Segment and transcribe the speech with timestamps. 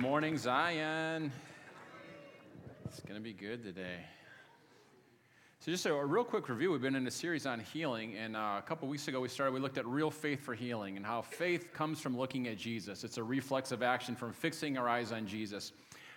[0.00, 1.30] morning, Zion.
[2.86, 3.98] It's going to be good today.
[5.58, 6.72] So, just a, a, real quick review.
[6.72, 9.52] We've been in a series on healing, and uh, a couple weeks ago we started.
[9.52, 13.04] We looked at real faith for healing and how faith comes from looking at Jesus.
[13.04, 15.72] It's a reflexive action from fixing our eyes on Jesus.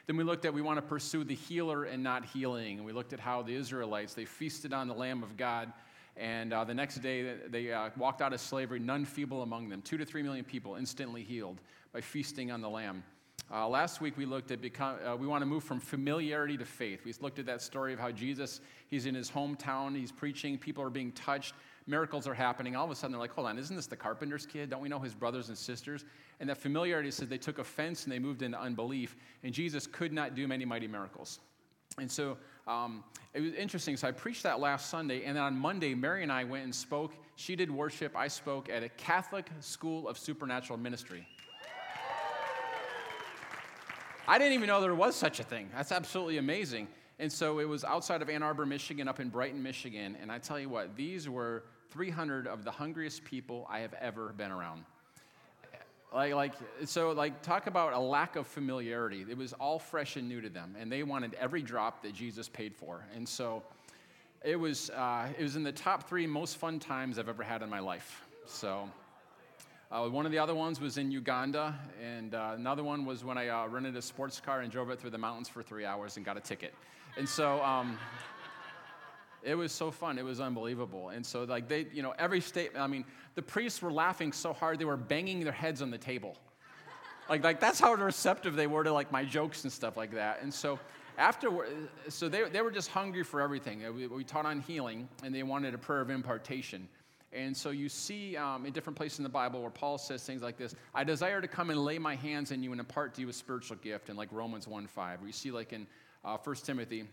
[0.07, 2.93] Then we looked at we want to pursue the healer and not healing, and we
[2.93, 5.73] looked at how the Israelites they feasted on the Lamb of God,
[6.15, 9.81] and uh, the next day they uh, walked out of slavery, none feeble among them.
[9.81, 11.59] Two to three million people instantly healed
[11.91, 13.03] by feasting on the Lamb.
[13.53, 16.65] Uh, last week we looked at become, uh, we want to move from familiarity to
[16.65, 17.05] faith.
[17.05, 20.83] We looked at that story of how Jesus, he's in his hometown, he's preaching, people
[20.83, 21.53] are being touched,
[21.85, 22.75] miracles are happening.
[22.75, 24.71] All of a sudden they're like, hold on, isn't this the carpenter's kid?
[24.71, 26.03] Don't we know his brothers and sisters?
[26.39, 30.11] And that familiarity says they took offense and they moved into unbelief, and Jesus could
[30.11, 31.39] not do many mighty miracles.
[31.99, 33.03] And so um,
[33.35, 33.97] it was interesting.
[33.97, 36.73] So I preached that last Sunday, and then on Monday, Mary and I went and
[36.73, 37.13] spoke.
[37.35, 41.27] She did worship, I spoke at a Catholic School of Supernatural Ministry.
[44.27, 45.69] I didn't even know there was such a thing.
[45.75, 46.87] That's absolutely amazing.
[47.19, 50.17] And so it was outside of Ann Arbor, Michigan, up in Brighton, Michigan.
[50.21, 54.33] And I tell you what, these were 300 of the hungriest people I have ever
[54.33, 54.85] been around.
[56.13, 56.53] Like, like,
[56.85, 59.25] so, like, talk about a lack of familiarity.
[59.27, 62.47] It was all fresh and new to them, and they wanted every drop that Jesus
[62.47, 63.03] paid for.
[63.15, 63.63] And so,
[64.43, 67.63] it was, uh, it was in the top three most fun times I've ever had
[67.63, 68.21] in my life.
[68.45, 68.87] So,
[69.93, 73.37] uh, one of the other ones was in Uganda, and uh, another one was when
[73.37, 76.17] I uh, rented a sports car and drove it through the mountains for three hours
[76.17, 76.73] and got a ticket.
[77.15, 77.99] And so um,
[79.43, 80.17] it was so fun.
[80.17, 81.09] It was unbelievable.
[81.09, 83.05] And so, like, they, you know, every statement, I mean,
[83.35, 86.37] the priests were laughing so hard they were banging their heads on the table.
[87.29, 90.41] Like, like that's how receptive they were to, like, my jokes and stuff like that.
[90.41, 90.79] And so,
[91.19, 91.67] after,
[92.09, 93.83] so they, they were just hungry for everything.
[93.95, 96.89] We, we taught on healing, and they wanted a prayer of impartation.
[97.35, 100.41] And so you see um, in different places in the Bible where Paul says things
[100.41, 103.21] like this I desire to come and lay my hands on you and impart to
[103.21, 105.19] you a spiritual gift, and like Romans 1 5.
[105.19, 105.87] Where you see, like in
[106.23, 107.05] uh, 1 Timothy,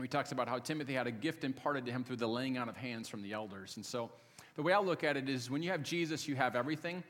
[0.00, 2.68] he talks about how Timothy had a gift imparted to him through the laying on
[2.68, 3.76] of hands from the elders.
[3.76, 4.10] And so
[4.54, 7.02] the way I look at it is when you have Jesus, you have everything,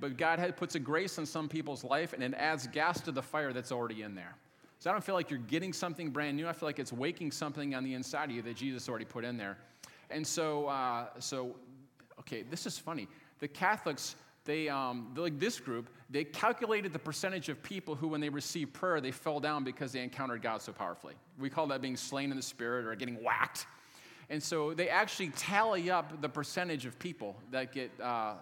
[0.00, 3.22] but God puts a grace in some people's life and it adds gas to the
[3.22, 4.34] fire that's already in there.
[4.78, 6.46] So I don't feel like you're getting something brand new.
[6.46, 9.24] I feel like it's waking something on the inside of you that Jesus already put
[9.24, 9.56] in there.
[10.10, 11.56] And so, uh, so
[12.20, 13.08] okay, this is funny.
[13.40, 18.20] The Catholics, they, um, like this group, they calculated the percentage of people who, when
[18.20, 21.14] they received prayer, they fell down because they encountered God so powerfully.
[21.38, 23.66] We call that being slain in the spirit or getting whacked.
[24.28, 28.34] And so they actually tally up the percentage of people that get, uh,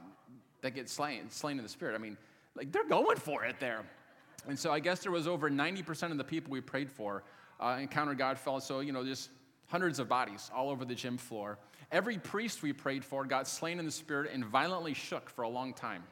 [0.63, 1.95] that get slain, slain in the spirit.
[1.95, 2.17] I mean,
[2.55, 3.85] like they're going for it there.
[4.49, 7.23] And so I guess there was over 90% of the people we prayed for
[7.61, 8.61] uh, encountered God fell.
[8.61, 9.31] So, you know, just
[9.67, 11.59] hundreds of bodies all over the gym floor.
[11.93, 15.49] Every priest we prayed for got slain in the spirit and violently shook for a
[15.49, 16.03] long time.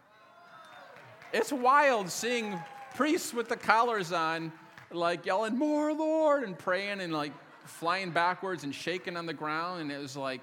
[1.33, 2.59] It's wild seeing
[2.95, 4.53] priests with the collars on,
[4.91, 7.33] like yelling, More, Lord, and praying and like
[7.65, 9.83] flying backwards and shaking on the ground.
[9.83, 10.43] And it was like,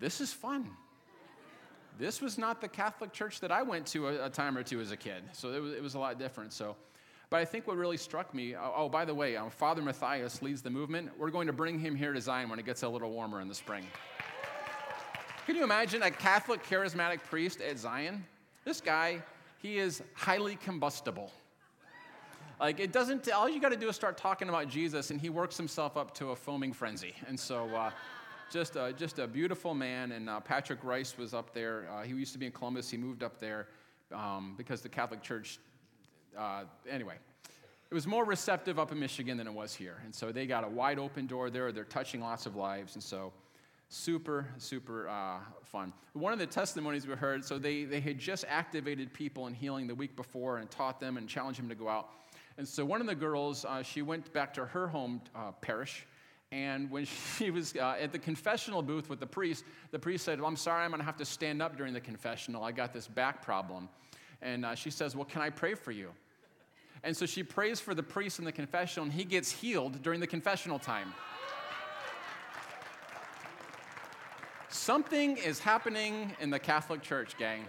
[0.00, 0.70] This is fun.
[1.98, 4.80] This was not the Catholic church that I went to a, a time or two
[4.80, 5.22] as a kid.
[5.32, 6.52] So it was, it was a lot different.
[6.52, 6.74] So
[7.34, 10.40] but I think what really struck me oh, oh by the way, um, Father Matthias
[10.40, 11.10] leads the movement.
[11.18, 13.48] We're going to bring him here to Zion when it gets a little warmer in
[13.48, 13.84] the spring.
[15.46, 18.24] Can you imagine a Catholic charismatic priest at Zion?
[18.64, 19.22] This guy,
[19.60, 21.30] he is highly combustible.
[22.58, 25.28] Like, it doesn't, all you got to do is start talking about Jesus, and he
[25.28, 27.12] works himself up to a foaming frenzy.
[27.28, 27.90] And so, uh,
[28.50, 30.12] just, a, just a beautiful man.
[30.12, 31.88] And uh, Patrick Rice was up there.
[31.92, 32.88] Uh, he used to be in Columbus.
[32.88, 33.68] He moved up there
[34.14, 35.58] um, because the Catholic Church,
[36.38, 37.16] uh, anyway,
[37.90, 40.00] it was more receptive up in Michigan than it was here.
[40.06, 41.70] And so they got a wide open door there.
[41.70, 42.94] They're touching lots of lives.
[42.94, 43.30] And so,
[43.94, 45.92] super, super uh, fun.
[46.14, 49.86] One of the testimonies we heard so they, they had just activated people in healing
[49.86, 52.10] the week before and taught them and challenged them to go out.
[52.58, 56.06] And so one of the girls, uh, she went back to her home uh, parish.
[56.50, 57.04] And when
[57.38, 60.56] she was uh, at the confessional booth with the priest, the priest said, well, I'm
[60.56, 62.64] sorry, I'm going to have to stand up during the confessional.
[62.64, 63.88] I got this back problem.
[64.42, 66.10] And uh, she says, Well, can I pray for you?
[67.02, 70.20] And so she prays for the priest in the confessional, and he gets healed during
[70.20, 71.12] the confessional time.
[74.74, 77.64] Something is happening in the Catholic Church, gang.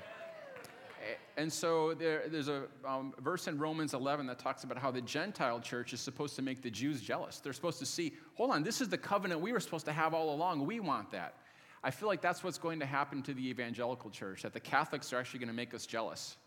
[1.38, 5.02] And so there, there's a um, verse in Romans 11 that talks about how the
[5.02, 7.38] Gentile church is supposed to make the Jews jealous.
[7.38, 10.16] They're supposed to see, hold on, this is the covenant we were supposed to have
[10.16, 10.66] all along.
[10.66, 11.36] We want that.
[11.84, 15.13] I feel like that's what's going to happen to the evangelical church, that the Catholics
[15.13, 16.38] are actually going to make us jealous.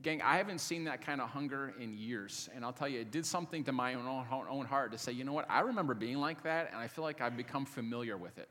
[0.00, 2.48] Gang, I haven't seen that kind of hunger in years.
[2.56, 5.24] And I'll tell you, it did something to my own, own heart to say, you
[5.24, 8.38] know what, I remember being like that, and I feel like I've become familiar with
[8.38, 8.48] it.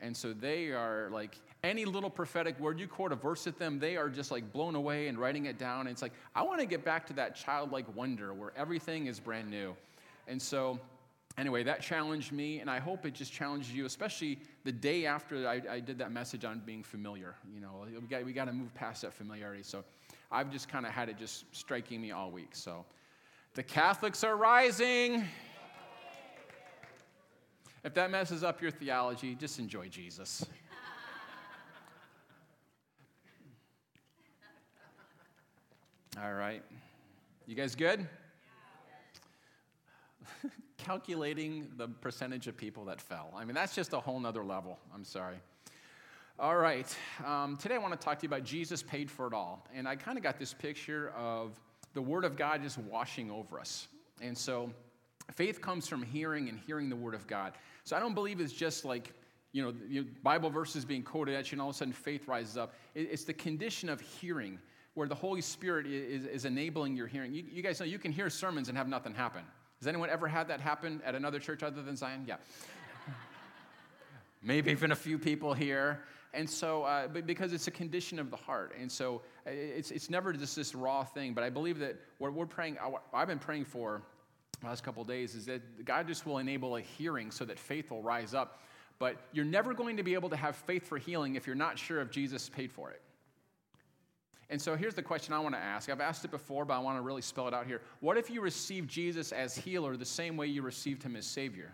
[0.00, 3.78] And so they are like any little prophetic word, you quote a verse at them,
[3.78, 5.80] they are just like blown away and writing it down.
[5.80, 9.18] And it's like, I want to get back to that childlike wonder where everything is
[9.18, 9.74] brand new.
[10.28, 10.78] And so,
[11.38, 15.48] anyway, that challenged me, and I hope it just challenges you, especially the day after
[15.48, 17.34] I, I did that message on being familiar.
[17.54, 19.62] You know, we got, we got to move past that familiarity.
[19.62, 19.84] So
[20.30, 22.50] I've just kind of had it just striking me all week.
[22.52, 22.84] So
[23.54, 25.24] the Catholics are rising.
[27.84, 30.46] If that messes up your theology, just enjoy Jesus.
[36.22, 36.62] All right.
[37.46, 38.08] You guys good?
[40.78, 43.30] Calculating the percentage of people that fell.
[43.36, 44.78] I mean, that's just a whole nother level.
[44.94, 45.36] I'm sorry.
[46.38, 46.86] All right.
[47.26, 49.66] Um, today I want to talk to you about Jesus paid for it all.
[49.74, 51.60] And I kind of got this picture of
[51.92, 53.88] the Word of God just washing over us.
[54.22, 54.70] And so
[55.32, 57.54] faith comes from hearing and hearing the Word of God.
[57.84, 59.12] So I don't believe it's just like,
[59.52, 62.56] you know, Bible verses being quoted at you and all of a sudden faith rises
[62.56, 62.74] up.
[62.94, 64.58] It's the condition of hearing
[64.94, 67.34] where the Holy Spirit is, is enabling your hearing.
[67.34, 69.42] You, you guys know you can hear sermons and have nothing happen.
[69.80, 72.24] Has anyone ever had that happen at another church other than Zion?
[72.26, 72.36] Yeah.
[74.42, 76.00] Maybe even a few people here.
[76.32, 78.74] And so, uh, because it's a condition of the heart.
[78.80, 81.32] And so, it's, it's never just this raw thing.
[81.34, 84.02] But I believe that what we're praying, uh, I've been praying for
[84.62, 88.02] last couple days, is that God just will enable a hearing so that faith will
[88.02, 88.62] rise up.
[88.98, 91.78] But you're never going to be able to have faith for healing if you're not
[91.78, 93.02] sure if Jesus paid for it.
[94.50, 95.90] And so here's the question I want to ask.
[95.90, 97.80] I've asked it before, but I want to really spell it out here.
[98.00, 101.72] What if you received Jesus as healer the same way you received him as Savior?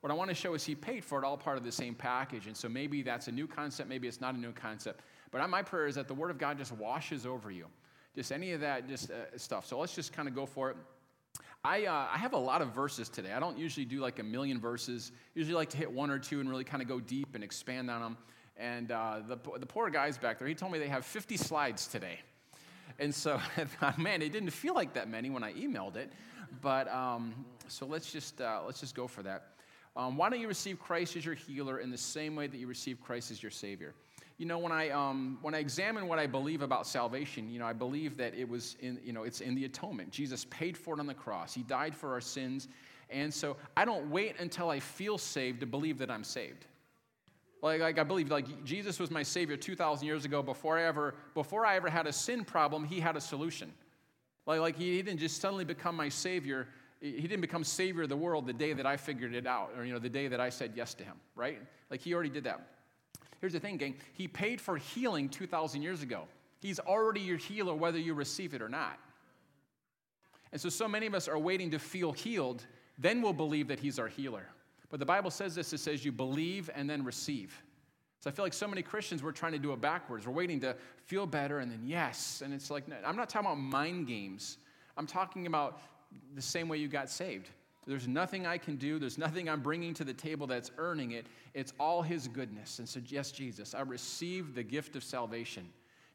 [0.00, 1.94] What I want to show is he paid for it all part of the same
[1.94, 2.46] package.
[2.46, 5.00] And so maybe that's a new concept, maybe it's not a new concept.
[5.30, 7.66] But my prayer is that the Word of God just washes over you.
[8.14, 9.66] Just any of that just uh, stuff.
[9.66, 10.76] So let's just kind of go for it.
[11.62, 13.32] I, uh, I have a lot of verses today.
[13.32, 15.12] I don't usually do like a million verses.
[15.34, 17.90] Usually like to hit one or two and really kind of go deep and expand
[17.90, 18.16] on them.
[18.56, 21.86] And uh, the, the poor guys back there, he told me they have 50 slides
[21.86, 22.20] today.
[22.98, 23.40] And so,
[23.98, 26.12] man, it didn't feel like that many when I emailed it.
[26.62, 27.34] But um,
[27.68, 29.48] so let's just, uh, let's just go for that.
[29.96, 32.66] Um, why don't you receive Christ as your healer in the same way that you
[32.66, 33.94] receive Christ as your Savior?
[34.40, 37.66] You know, when I, um, when I examine what I believe about salvation, you know,
[37.66, 40.10] I believe that it was in, you know, it's in the atonement.
[40.10, 41.52] Jesus paid for it on the cross.
[41.52, 42.66] He died for our sins.
[43.10, 46.64] And so I don't wait until I feel saved to believe that I'm saved.
[47.60, 51.16] Like, like I believe like Jesus was my savior 2,000 years ago before I ever
[51.34, 53.70] before I ever had a sin problem, he had a solution.
[54.46, 56.66] Like, like he, he didn't just suddenly become my savior.
[57.02, 59.84] He didn't become savior of the world the day that I figured it out, or
[59.84, 61.60] you know, the day that I said yes to him, right?
[61.90, 62.79] Like he already did that.
[63.40, 63.96] Here's the thing, gang.
[64.12, 66.24] He paid for healing 2,000 years ago.
[66.60, 68.98] He's already your healer, whether you receive it or not.
[70.52, 72.66] And so, so many of us are waiting to feel healed,
[72.98, 74.46] then we'll believe that He's our healer.
[74.90, 77.62] But the Bible says this it says you believe and then receive.
[78.20, 80.26] So I feel like so many Christians, we're trying to do it backwards.
[80.26, 80.76] We're waiting to
[81.06, 82.42] feel better and then yes.
[82.44, 84.58] And it's like, I'm not talking about mind games.
[84.98, 85.80] I'm talking about
[86.34, 87.48] the same way you got saved.
[87.86, 88.98] There's nothing I can do.
[88.98, 91.26] There's nothing I'm bringing to the table that's earning it.
[91.54, 92.78] It's all His goodness.
[92.78, 95.68] And so, yes, Jesus, I received the gift of salvation.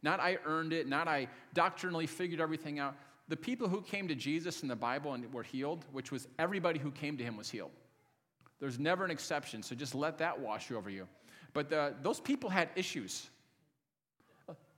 [0.03, 2.95] Not I earned it, not I doctrinally figured everything out.
[3.27, 6.77] The people who came to Jesus in the Bible and were healed, which was everybody
[6.77, 7.72] who came to Him was healed.
[8.60, 11.07] There's never an exception, so just let that wash over you.
[11.53, 13.29] But the, those people had issues.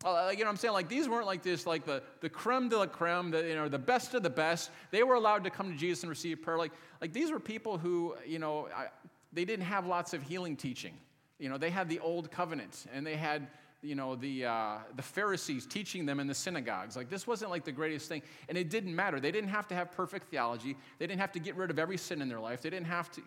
[0.05, 0.73] Uh, you know what I'm saying?
[0.73, 3.67] Like, these weren't like this, like the, the creme de la creme, the, you know,
[3.67, 4.69] the best of the best.
[4.91, 6.57] They were allowed to come to Jesus and receive prayer.
[6.57, 8.87] Like, like these were people who, you know, I,
[9.33, 10.93] they didn't have lots of healing teaching.
[11.39, 13.47] You know, they had the old covenant and they had,
[13.81, 16.95] you know, the, uh, the Pharisees teaching them in the synagogues.
[16.95, 18.21] Like, this wasn't like the greatest thing.
[18.49, 19.19] And it didn't matter.
[19.19, 20.75] They didn't have to have perfect theology.
[20.99, 22.61] They didn't have to get rid of every sin in their life.
[22.61, 23.21] They didn't have to,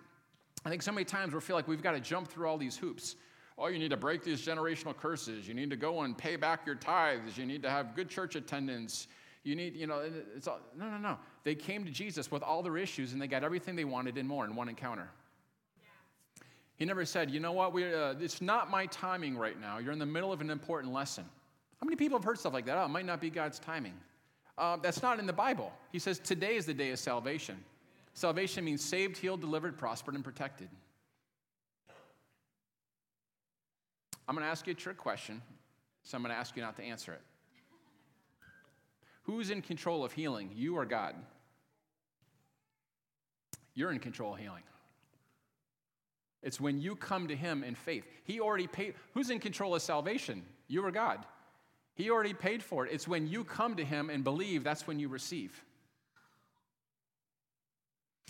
[0.64, 2.76] I think so many times we feel like we've got to jump through all these
[2.76, 3.16] hoops.
[3.62, 5.46] Oh, you need to break these generational curses.
[5.46, 7.36] You need to go and pay back your tithes.
[7.36, 9.06] You need to have good church attendance.
[9.44, 10.02] You need, you know,
[10.34, 11.18] it's all, no, no, no.
[11.44, 14.26] They came to Jesus with all their issues and they got everything they wanted and
[14.26, 15.10] more in one encounter.
[16.76, 19.76] He never said, you know what, we, uh, it's not my timing right now.
[19.76, 21.26] You're in the middle of an important lesson.
[21.78, 22.78] How many people have heard stuff like that?
[22.78, 23.94] Oh, it might not be God's timing.
[24.56, 25.70] Uh, that's not in the Bible.
[25.92, 27.62] He says, today is the day of salvation.
[28.14, 30.68] Salvation means saved, healed, delivered, prospered, and protected.
[34.30, 35.42] I'm going to ask you a trick question,
[36.04, 37.20] so I'm going to ask you not to answer it.
[39.24, 41.16] Who's in control of healing, you or God?
[43.74, 44.62] You're in control of healing.
[46.44, 48.04] It's when you come to Him in faith.
[48.22, 48.94] He already paid.
[49.14, 50.44] Who's in control of salvation?
[50.68, 51.26] You or God?
[51.96, 52.92] He already paid for it.
[52.92, 55.60] It's when you come to Him and believe, that's when you receive.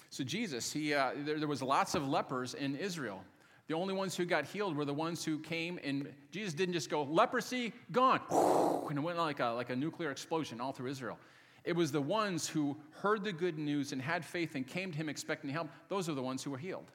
[0.08, 3.22] So Jesus, he, uh, there, there was lots of lepers in Israel.
[3.70, 6.90] The only ones who got healed were the ones who came, and Jesus didn't just
[6.90, 8.20] go, leprosy, gone,
[8.90, 11.16] and it went like a, like a nuclear explosion all through Israel.
[11.62, 14.98] It was the ones who heard the good news and had faith and came to
[14.98, 15.68] him expecting help.
[15.88, 16.90] Those are the ones who were healed.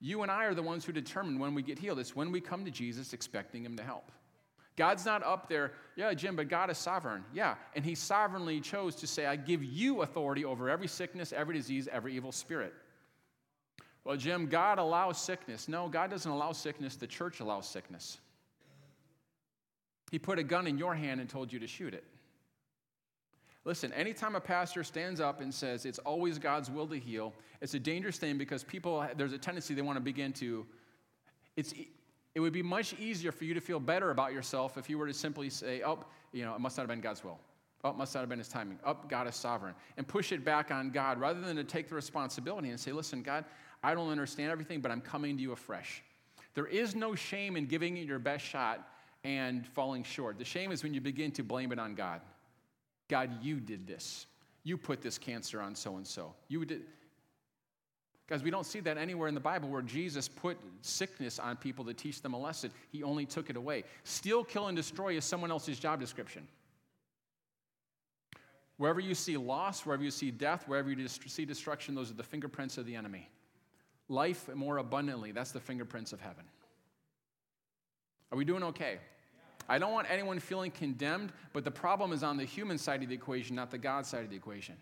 [0.00, 2.00] You and I are the ones who determine when we get healed.
[2.00, 4.10] It's when we come to Jesus expecting him to help.
[4.74, 7.22] God's not up there, yeah, Jim, but God is sovereign.
[7.32, 11.54] Yeah, and he sovereignly chose to say, I give you authority over every sickness, every
[11.54, 12.74] disease, every evil spirit.
[14.04, 15.68] Well, Jim, God allows sickness.
[15.68, 18.18] No, God doesn't allow sickness, the church allows sickness.
[20.10, 22.04] He put a gun in your hand and told you to shoot it.
[23.64, 27.74] Listen, anytime a pastor stands up and says it's always God's will to heal, it's
[27.74, 30.66] a dangerous thing because people, there's a tendency they want to begin to,
[31.56, 31.72] it's,
[32.34, 35.06] it would be much easier for you to feel better about yourself if you were
[35.06, 36.00] to simply say, oh,
[36.32, 37.38] you know, it must not have been God's will.
[37.84, 38.78] Oh, it must not have been his timing.
[38.84, 39.74] Oh, God is sovereign.
[39.96, 43.22] And push it back on God rather than to take the responsibility and say, listen,
[43.22, 43.44] God,
[43.82, 46.02] I don't understand everything, but I'm coming to you afresh.
[46.54, 48.88] There is no shame in giving it your best shot
[49.24, 50.38] and falling short.
[50.38, 52.20] The shame is when you begin to blame it on God.
[53.08, 54.26] God, you did this.
[54.64, 56.34] You put this cancer on so and so.
[56.48, 56.82] You did.
[58.28, 61.84] Guys, we don't see that anywhere in the Bible where Jesus put sickness on people
[61.84, 62.70] to teach them a lesson.
[62.90, 63.84] He only took it away.
[64.04, 66.46] Steal, kill, and destroy is someone else's job description.
[68.76, 72.22] Wherever you see loss, wherever you see death, wherever you see destruction, those are the
[72.22, 73.28] fingerprints of the enemy
[74.08, 75.32] life more abundantly.
[75.32, 76.44] That's the fingerprints of heaven.
[78.30, 78.98] Are we doing okay?
[79.68, 83.08] I don't want anyone feeling condemned, but the problem is on the human side of
[83.08, 84.76] the equation, not the God side of the equation.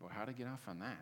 [0.00, 0.96] Well, how to get off on that?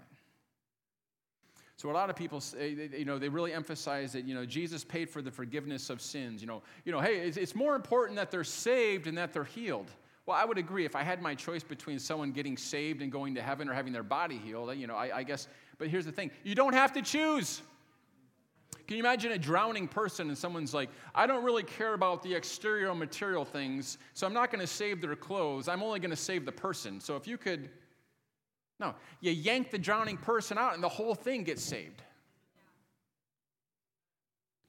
[1.76, 4.82] So a lot of people, say, you know, they really emphasize that, you know, Jesus
[4.82, 6.40] paid for the forgiveness of sins.
[6.40, 9.90] You know, you know, hey, it's more important that they're saved and that they're healed.
[10.26, 10.84] Well, I would agree.
[10.84, 13.92] If I had my choice between someone getting saved and going to heaven or having
[13.92, 15.46] their body healed, you know, I, I guess.
[15.78, 17.62] But here's the thing: you don't have to choose.
[18.86, 22.32] Can you imagine a drowning person and someone's like, I don't really care about the
[22.32, 25.66] exterior material things, so I'm not going to save their clothes.
[25.66, 27.00] I'm only going to save the person.
[27.00, 27.68] So if you could,
[28.78, 32.02] no, you yank the drowning person out and the whole thing gets saved.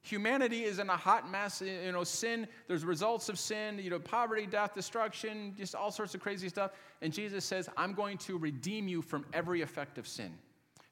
[0.08, 1.62] Humanity is in a hot mess.
[1.62, 6.16] You know, sin, there's results of sin, you know, poverty, death, destruction, just all sorts
[6.16, 6.72] of crazy stuff.
[7.02, 10.32] And Jesus says, I'm going to redeem you from every effect of sin.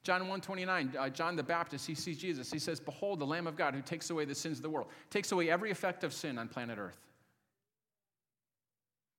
[0.02, 2.52] John 129, uh, John the Baptist, he sees Jesus.
[2.52, 4.88] He says, Behold, the Lamb of God who takes away the sins of the world,
[5.08, 6.98] takes away every effect of sin on planet Earth.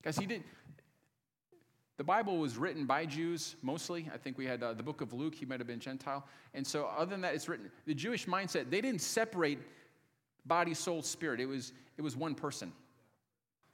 [0.03, 0.43] Guys, he did.
[1.97, 4.09] The Bible was written by Jews mostly.
[4.13, 6.23] I think we had uh, the book of Luke, he might have been Gentile.
[6.53, 7.71] And so, other than that, it's written.
[7.85, 9.59] The Jewish mindset, they didn't separate
[10.47, 11.39] body, soul, spirit.
[11.39, 12.71] It was, it was one person.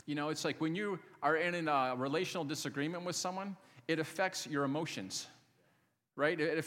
[0.05, 3.55] You know, it's like when you are in a relational disagreement with someone,
[3.87, 5.27] it affects your emotions,
[6.15, 6.39] right?
[6.39, 6.57] It,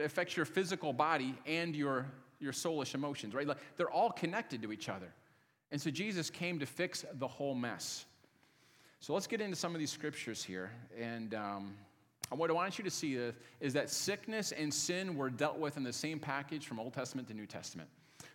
[0.00, 2.06] affects your physical body and your,
[2.40, 3.46] your soulish emotions, right?
[3.46, 5.12] Like they're all connected to each other.
[5.70, 8.04] And so Jesus came to fix the whole mess.
[9.00, 10.70] So let's get into some of these scriptures here.
[11.00, 11.74] And um,
[12.30, 13.18] what I want you to see
[13.60, 17.28] is that sickness and sin were dealt with in the same package from Old Testament
[17.28, 17.88] to New Testament.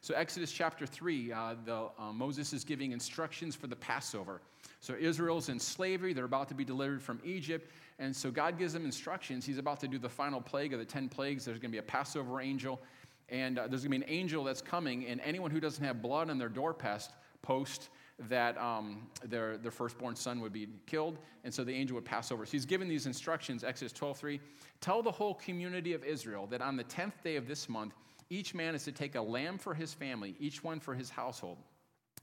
[0.07, 4.39] So, Exodus chapter 3, uh, the, uh, Moses is giving instructions for the Passover.
[4.79, 7.69] So, Israel's in slavery, they're about to be delivered from Egypt.
[7.99, 9.45] And so, God gives them instructions.
[9.45, 11.43] He's about to do the final plague of the 10 plagues.
[11.43, 12.79] There's going to be a Passover angel,
[13.27, 15.05] and uh, there's going to be an angel that's coming.
[15.07, 17.11] And anyone who doesn't have blood on their doorpost,
[17.41, 17.89] post,
[18.29, 22.31] that um, their, their firstborn son would be killed, and so the angel would pass
[22.31, 22.45] over.
[22.45, 24.39] So he's given these instructions, Exodus 12:3.
[24.79, 27.93] Tell the whole community of Israel that on the 10th day of this month,
[28.29, 31.57] each man is to take a lamb for his family, each one for his household.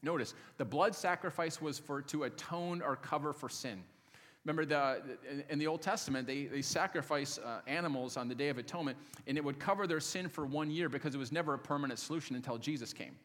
[0.03, 3.83] Notice, the blood sacrifice was for to atone or cover for sin.
[4.45, 5.01] Remember, the,
[5.49, 9.39] in the Old Testament, they, they sacrifice uh, animals on the Day of Atonement, and
[9.39, 12.37] it would cover their sin for one year because it was never a permanent solution
[12.37, 13.17] until Jesus came.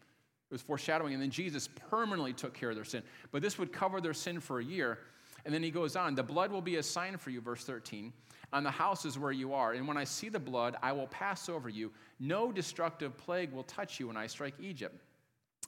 [0.50, 3.03] It was foreshadowing, and then Jesus permanently took care of their sin.
[3.31, 5.00] But this would cover their sin for a year.
[5.45, 8.13] And then he goes on, the blood will be a sign for you, verse 13,
[8.51, 9.74] on the houses where you are.
[9.74, 11.91] And when I see the blood, I will pass over you.
[12.20, 14.96] No destructive plague will touch you when I strike Egypt.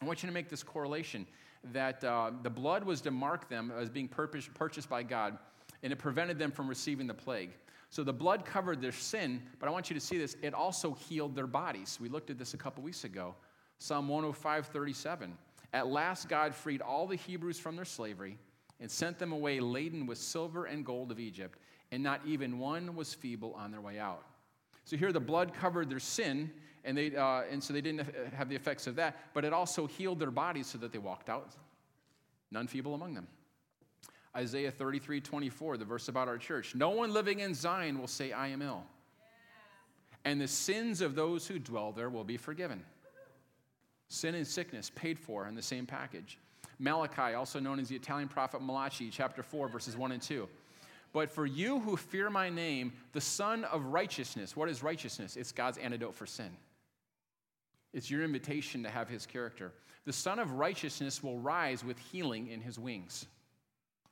[0.02, 1.28] I want you to make this correlation
[1.72, 5.38] that uh, the blood was to mark them as being purchased by God,
[5.84, 7.52] and it prevented them from receiving the plague.
[7.92, 10.38] So the blood covered their sin, but I want you to see this.
[10.42, 12.00] It also healed their bodies.
[12.02, 13.36] We looked at this a couple weeks ago.
[13.80, 15.38] Psalm 105, 37.
[15.74, 18.38] At last, God freed all the Hebrews from their slavery
[18.80, 21.60] and sent them away laden with silver and gold of Egypt
[21.92, 24.24] and not even one was feeble on their way out.
[24.86, 26.52] So here the blood covered their sin,
[26.84, 29.88] and, they, uh, and so they didn't have the effects of that, but it also
[29.88, 31.52] healed their bodies so that they walked out,
[32.52, 33.28] none feeble among them.
[34.36, 36.74] Isaiah 33 24, the verse about our church.
[36.74, 38.84] No one living in Zion will say, I am ill.
[40.24, 42.84] And the sins of those who dwell there will be forgiven.
[44.08, 46.38] Sin and sickness paid for in the same package.
[46.80, 50.48] Malachi, also known as the Italian prophet Malachi, chapter 4, verses 1 and 2.
[51.14, 55.36] But for you who fear my name, the Son of Righteousness, what is righteousness?
[55.36, 56.50] It's God's antidote for sin.
[57.94, 59.74] It's your invitation to have his character.
[60.06, 63.26] The Son of Righteousness will rise with healing in his wings.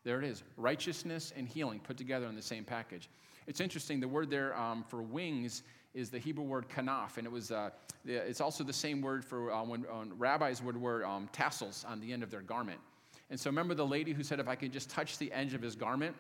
[0.03, 3.10] There it is righteousness and healing put together in the same package.
[3.48, 5.63] It's interesting, the word there um, for wings
[5.94, 7.72] is the Hebrew word kanaf, and it was, uh,
[8.06, 12.00] it's also the same word for uh, when, when, rabbis would wear um, tassels on
[12.00, 12.79] the end of their garment.
[13.29, 15.62] And so remember the lady who said, if I could just touch the edge of
[15.62, 16.15] his garment?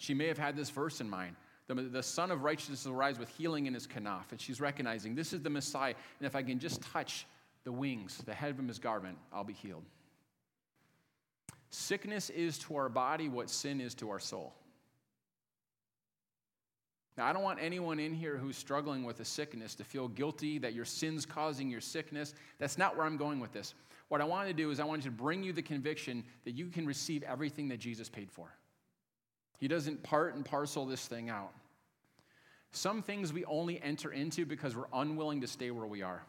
[0.00, 1.36] She may have had this verse in mind.
[1.68, 4.30] The, the Son of Righteousness will rise with healing in his kanaf.
[4.30, 5.94] And she's recognizing this is the Messiah.
[6.18, 7.26] And if I can just touch
[7.64, 9.84] the wings, the head of his garment, I'll be healed.
[11.68, 14.54] Sickness is to our body what sin is to our soul.
[17.18, 20.58] Now, I don't want anyone in here who's struggling with a sickness to feel guilty
[20.60, 22.34] that your sin's causing your sickness.
[22.58, 23.74] That's not where I'm going with this.
[24.08, 26.68] What I want to do is I want to bring you the conviction that you
[26.68, 28.50] can receive everything that Jesus paid for.
[29.60, 31.52] He doesn't part and parcel this thing out.
[32.72, 36.22] Some things we only enter into because we're unwilling to stay where we are.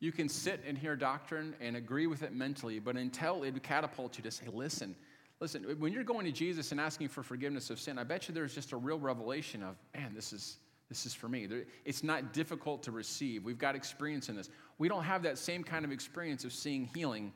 [0.00, 4.18] You can sit and hear doctrine and agree with it mentally, but until it catapults
[4.18, 4.94] you to say, listen,
[5.40, 8.34] listen, when you're going to Jesus and asking for forgiveness of sin, I bet you
[8.34, 11.48] there's just a real revelation of, man, this is, this is for me.
[11.84, 13.44] It's not difficult to receive.
[13.44, 14.50] We've got experience in this.
[14.78, 17.32] We don't have that same kind of experience of seeing healing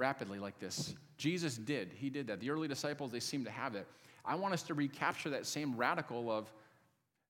[0.00, 0.94] rapidly like this.
[1.18, 1.92] Jesus did.
[1.94, 2.40] He did that.
[2.40, 3.86] The early disciples, they seem to have it.
[4.24, 6.50] I want us to recapture that same radical of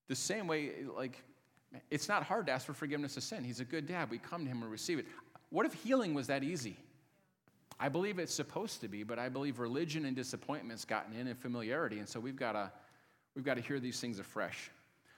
[0.07, 1.21] the same way, like,
[1.89, 3.43] it's not hard to ask for forgiveness of sin.
[3.43, 4.09] He's a good dad.
[4.09, 5.05] We come to him and receive it.
[5.49, 6.77] What if healing was that easy?
[7.79, 11.37] I believe it's supposed to be, but I believe religion and disappointment's gotten in and
[11.37, 12.71] familiarity, and so we've got to
[13.35, 14.69] we've got to hear these things afresh.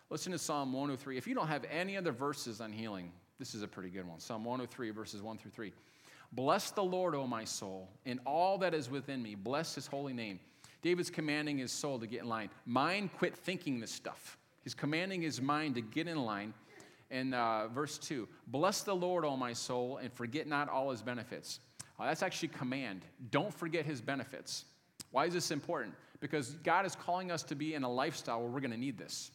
[0.10, 1.18] Listen to Psalm 103.
[1.18, 4.20] If you don't have any other verses on healing, this is a pretty good one.
[4.20, 5.74] Psalm 103, verses 1 through 3.
[6.36, 9.36] Bless the Lord, O my soul, in all that is within me.
[9.36, 10.39] Bless his holy name.
[10.82, 12.50] David's commanding his soul to get in line.
[12.65, 14.38] Mind, quit thinking this stuff.
[14.63, 16.54] He's commanding his mind to get in line.
[17.12, 21.04] In uh, verse 2, bless the Lord, O my soul, and forget not all his
[21.04, 21.60] benefits.
[22.00, 23.02] Uh, that's actually command.
[23.30, 24.65] Don't forget his benefits.
[25.12, 25.93] Why is this important?
[26.19, 28.98] Because God is calling us to be in a lifestyle where we're going to need
[28.98, 29.30] this.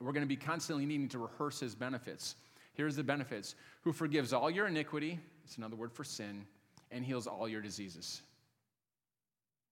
[0.00, 2.36] We're going to be constantly needing to rehearse his benefits.
[2.74, 6.44] Here's the benefits who forgives all your iniquity, it's another word for sin,
[6.90, 8.20] and heals all your diseases.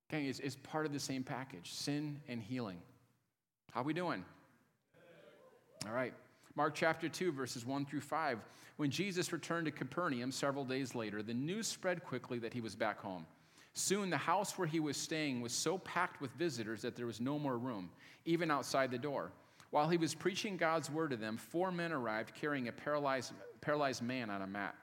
[0.08, 2.78] Okay, it's, it's part of the same package sin and healing.
[3.72, 4.24] How we doing?
[5.86, 6.14] All right.
[6.54, 8.38] Mark chapter 2, verses 1 through 5.
[8.78, 12.74] When Jesus returned to Capernaum several days later, the news spread quickly that he was
[12.74, 13.26] back home.
[13.74, 17.20] Soon the house where he was staying was so packed with visitors that there was
[17.20, 17.90] no more room,
[18.24, 19.30] even outside the door.
[19.72, 24.00] While he was preaching God's word to them, four men arrived carrying a paralyzed, paralyzed
[24.00, 24.74] man on a mat.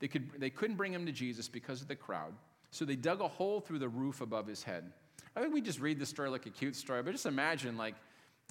[0.00, 2.34] They, could, they couldn't bring him to Jesus because of the crowd,
[2.70, 4.92] so they dug a hole through the roof above his head.
[5.34, 7.94] I think we just read the story like a cute story, but just imagine like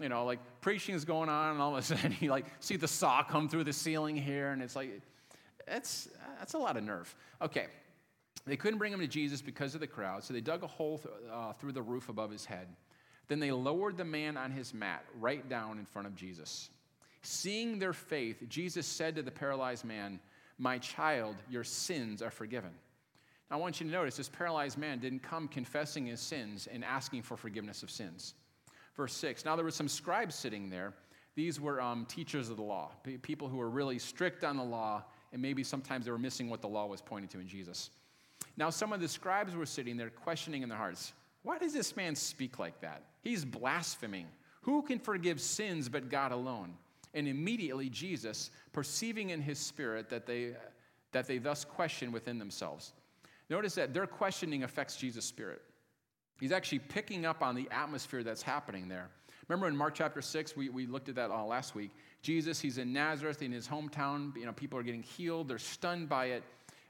[0.02, 2.76] you know, like preaching is going on, and all of a sudden you like see
[2.76, 5.02] the saw come through the ceiling here, and it's like,
[5.68, 7.14] it's that's a lot of nerve.
[7.42, 7.68] Okay,
[8.46, 11.00] they couldn't bring him to Jesus because of the crowd, so they dug a hole
[11.00, 12.68] th- uh, through the roof above his head.
[13.28, 16.70] Then they lowered the man on his mat right down in front of Jesus.
[17.24, 20.20] Seeing their faith, Jesus said to the paralyzed man,
[20.58, 22.72] "My child, your sins are forgiven."
[23.50, 26.84] Now, I want you to notice this paralyzed man didn't come confessing his sins and
[26.84, 28.34] asking for forgiveness of sins.
[28.96, 30.94] Verse 6 Now there were some scribes sitting there.
[31.36, 32.92] These were um, teachers of the law,
[33.22, 36.62] people who were really strict on the law, and maybe sometimes they were missing what
[36.62, 37.92] the law was pointing to in Jesus.
[38.58, 41.96] Now, some of the scribes were sitting there questioning in their hearts, Why does this
[41.96, 43.04] man speak like that?
[43.22, 44.26] He's blaspheming.
[44.62, 46.74] Who can forgive sins but God alone?
[47.18, 50.52] And immediately Jesus, perceiving in his spirit that they,
[51.14, 52.94] that they thus question within themselves.
[53.50, 55.64] Notice that their questioning affects Jesus' spirit.
[56.40, 59.10] He's actually picking up on the atmosphere that's happening there.
[59.48, 61.90] Remember in Mark chapter 6, we, we looked at that all last week.
[62.22, 64.36] Jesus, he's in Nazareth, in his hometown.
[64.36, 65.48] You know, people are getting healed.
[65.48, 66.44] They're stunned by it.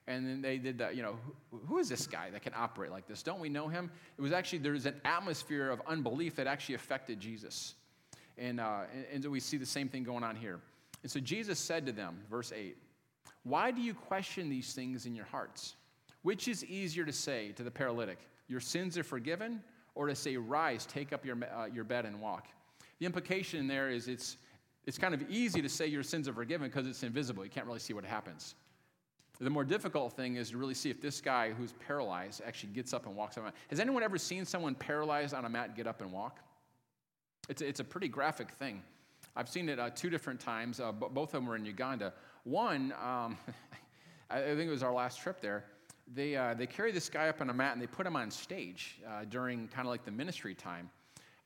[0.08, 1.16] And then they did that, you know,
[1.52, 3.24] who, who is this guy that can operate like this?
[3.24, 3.92] Don't we know him?
[4.18, 7.76] It was actually, there's an atmosphere of unbelief that actually affected Jesus.
[8.38, 10.60] And, uh, and, and we see the same thing going on here.
[11.04, 12.78] And so Jesus said to them, verse 8,
[13.44, 15.76] Why do you question these things in your hearts?
[16.22, 18.20] Which is easier to say to the paralytic?
[18.48, 19.62] your sins are forgiven,
[19.96, 22.48] or to say, rise, take up your, uh, your bed and walk.
[23.00, 24.38] The implication there is it's,
[24.86, 27.44] it's kind of easy to say your sins are forgiven because it's invisible.
[27.44, 28.56] You can't really see what happens.
[29.40, 32.92] The more difficult thing is to really see if this guy who's paralyzed actually gets
[32.92, 36.02] up and walks on Has anyone ever seen someone paralyzed on a mat get up
[36.02, 36.40] and walk?
[37.50, 38.82] It's it's a pretty graphic thing.
[39.36, 40.80] I've seen it uh, two different times.
[40.80, 42.14] Uh, both of them were in Uganda.
[42.44, 43.38] One, um,
[44.30, 45.66] I think it was our last trip there.
[46.14, 48.32] They, uh, they carry this guy up on a mat and they put him on
[48.32, 50.90] stage uh, during kind of like the ministry time.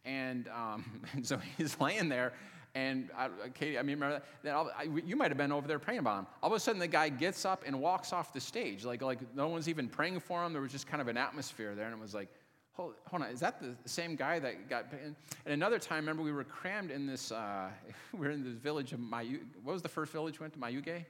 [0.06, 2.34] And, um, and so he's laying there
[2.74, 4.56] and I, Katie, I mean, remember that?
[4.56, 6.28] I, you might have been over there praying about him.
[6.42, 8.86] All of a sudden, the guy gets up and walks off the stage.
[8.86, 10.54] Like, like no one's even praying for him.
[10.54, 11.86] There was just kind of an atmosphere there.
[11.86, 12.30] And it was like,
[12.74, 14.86] hold, hold on, is that the same guy that got.
[14.92, 17.70] And another time, remember, we were crammed in this, uh,
[18.14, 19.40] we were in this village of Mayu.
[19.64, 20.60] What was the first village we went to?
[20.60, 21.06] Mayuge?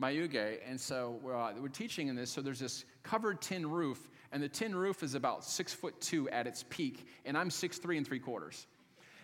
[0.00, 0.58] Mayuge.
[0.66, 2.30] And so we're, uh, we're teaching in this.
[2.30, 6.28] So there's this covered tin roof, and the tin roof is about six foot two
[6.30, 8.66] at its peak, and I'm six three and three quarters.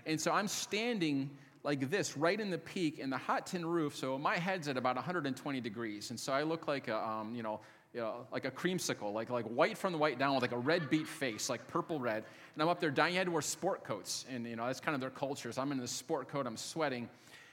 [0.04, 1.30] And so I'm standing
[1.66, 3.96] like this, right in the peak in the hot tin roof.
[3.96, 6.10] So my head's at about 120 degrees.
[6.10, 7.60] And so I look like a, um, you know,
[7.96, 10.58] you know, like a creamsicle, like, like white from the white down with like a
[10.58, 12.24] red beet face, like purple red.
[12.52, 12.90] And I'm up there.
[12.90, 14.26] You had to wear sport coats.
[14.30, 15.50] And, you know, that's kind of their culture.
[15.50, 17.08] So I'm in this sport coat, I'm sweating.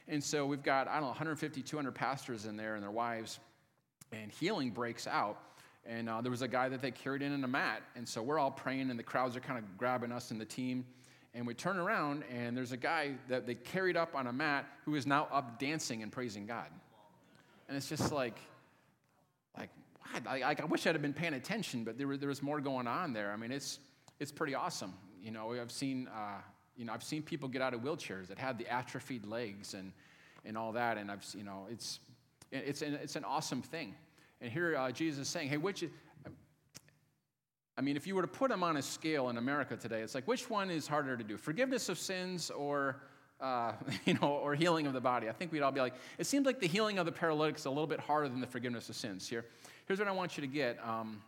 [0.09, 3.39] And so we've got, I don't know, 150, 200 pastors in there and their wives.
[4.11, 5.39] And healing breaks out.
[5.85, 7.81] And uh, there was a guy that they carried in in a mat.
[7.95, 10.45] And so we're all praying, and the crowds are kind of grabbing us and the
[10.45, 10.83] team.
[11.33, 14.65] And we turn around, and there's a guy that they carried up on a mat
[14.83, 16.67] who is now up dancing and praising God.
[17.69, 18.37] And it's just like,
[19.57, 19.69] like,
[20.27, 22.87] I, I wish I'd have been paying attention, but there, was, there was more going
[22.87, 23.31] on there.
[23.31, 23.79] I mean, it's,
[24.19, 24.93] it's pretty awesome.
[25.21, 26.41] You know, I've seen, uh,
[26.75, 29.91] you know, I've seen people get out of wheelchairs that had the atrophied legs and,
[30.45, 30.97] and all that.
[30.97, 31.99] And I've, you know, it's,
[32.51, 33.95] it's, an, it's an awesome thing.
[34.41, 35.89] And here uh, Jesus is saying, hey, which, is
[37.77, 40.13] I mean, if you were to put them on a scale in America today, it's
[40.13, 43.01] like which one is harder to do, forgiveness of sins or
[43.41, 43.73] uh,
[44.05, 45.27] you know, or healing of the body?
[45.27, 47.65] I think we'd all be like, it seems like the healing of the paralytic is
[47.65, 49.27] a little bit harder than the forgiveness of sins.
[49.27, 49.45] Here,
[49.87, 50.77] here's what I want you to get.
[50.87, 51.21] Um,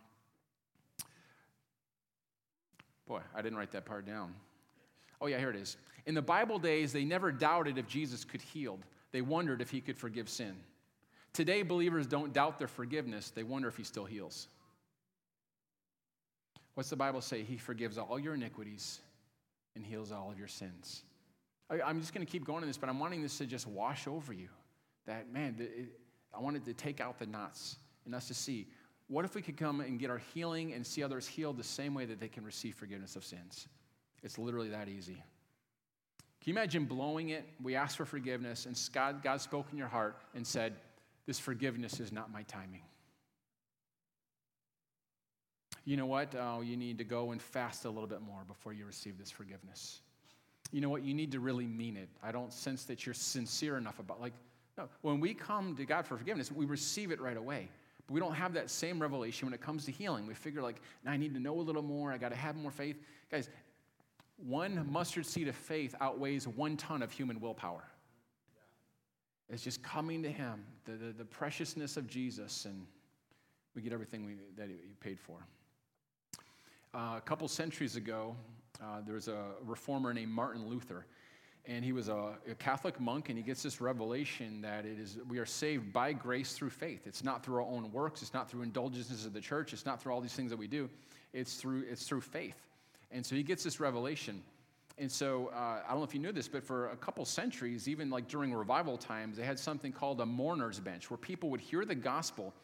[3.06, 4.34] boy, I didn't write that part down.
[5.20, 5.76] Oh yeah, here it is.
[6.06, 8.78] In the Bible days, they never doubted if Jesus could heal.
[9.12, 10.54] They wondered if he could forgive sin.
[11.32, 14.48] Today, believers don't doubt their forgiveness; they wonder if he still heals.
[16.74, 17.42] What's the Bible say?
[17.42, 19.00] He forgives all your iniquities
[19.74, 21.02] and heals all of your sins.
[21.70, 23.66] I, am just going to keep going in this, but I'm wanting this to just
[23.66, 24.48] wash over you.
[25.06, 25.88] That, man, it,
[26.34, 28.68] I wanted to take out the knots and us to see
[29.08, 31.94] what if we could come and get our healing and see others healed the same
[31.94, 33.68] way that they can receive forgiveness of sins?
[34.24, 35.22] It's literally that easy.
[36.40, 37.44] Can you imagine blowing it?
[37.62, 40.74] We asked for forgiveness, and God, God spoke in your heart and said,
[41.24, 42.82] This forgiveness is not my timing
[45.86, 46.34] you know what?
[46.34, 49.30] Oh, you need to go and fast a little bit more before you receive this
[49.30, 50.00] forgiveness.
[50.72, 51.04] You know what?
[51.04, 52.08] You need to really mean it.
[52.22, 54.34] I don't sense that you're sincere enough about like
[54.76, 57.70] no, when we come to God for forgiveness, we receive it right away.
[58.06, 60.26] But we don't have that same revelation when it comes to healing.
[60.26, 62.12] We figure like, I need to know a little more.
[62.12, 62.96] I got to have more faith.
[63.30, 63.48] Guys,
[64.36, 67.84] one mustard seed of faith outweighs one ton of human willpower.
[69.48, 72.86] It's just coming to Him, the, the, the preciousness of Jesus, and
[73.74, 75.38] we get everything we, that He paid for.
[76.94, 78.34] Uh, a couple centuries ago,
[78.82, 81.06] uh, there was a reformer named Martin Luther,
[81.66, 85.18] and he was a, a, Catholic monk, and he gets this revelation that it is
[85.28, 87.06] we are saved by grace through faith.
[87.06, 88.22] It's not through our own works.
[88.22, 89.72] It's not through indulgences of the church.
[89.72, 90.88] It's not through all these things that we do.
[91.32, 92.56] It's through it's through faith.
[93.10, 94.42] And so he gets this revelation.
[94.98, 97.86] And so uh, I don't know if you knew this, but for a couple centuries,
[97.86, 101.60] even like during revival times, they had something called a mourner's bench, where people would
[101.60, 102.54] hear the gospel,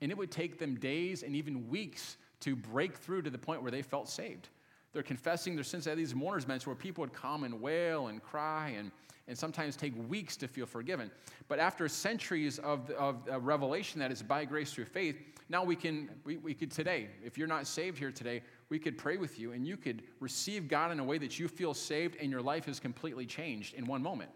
[0.00, 3.60] and it would take them days and even weeks to break through to the point
[3.60, 4.48] where they felt saved.
[4.92, 8.22] They're confessing their sins at these mourners' bench where people would come and wail and
[8.22, 8.90] cry and,
[9.26, 11.10] and sometimes take weeks to feel forgiven.
[11.48, 15.16] But after centuries of, of, of revelation that is by grace through faith,
[15.48, 18.98] now we can, we, we could today, if you're not saved here today, we could
[18.98, 22.16] pray with you and you could receive God in a way that you feel saved
[22.20, 24.30] and your life is completely changed in one moment.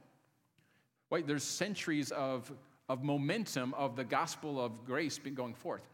[1.11, 2.51] Wait, there's centuries of,
[2.89, 5.87] of momentum of the gospel of grace going forth.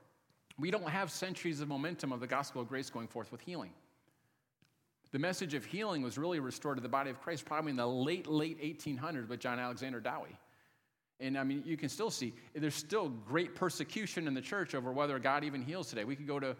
[0.59, 3.73] We don't have centuries of momentum of the gospel of grace going forth with healing.
[5.13, 7.87] The message of healing was really restored to the body of Christ probably in the
[7.87, 10.39] late, late 1800s with John Alexander Dowie.
[11.21, 14.91] And I mean, you can still see there's still great persecution in the church over
[14.91, 16.05] whether God even heals today.
[16.05, 16.57] We could go to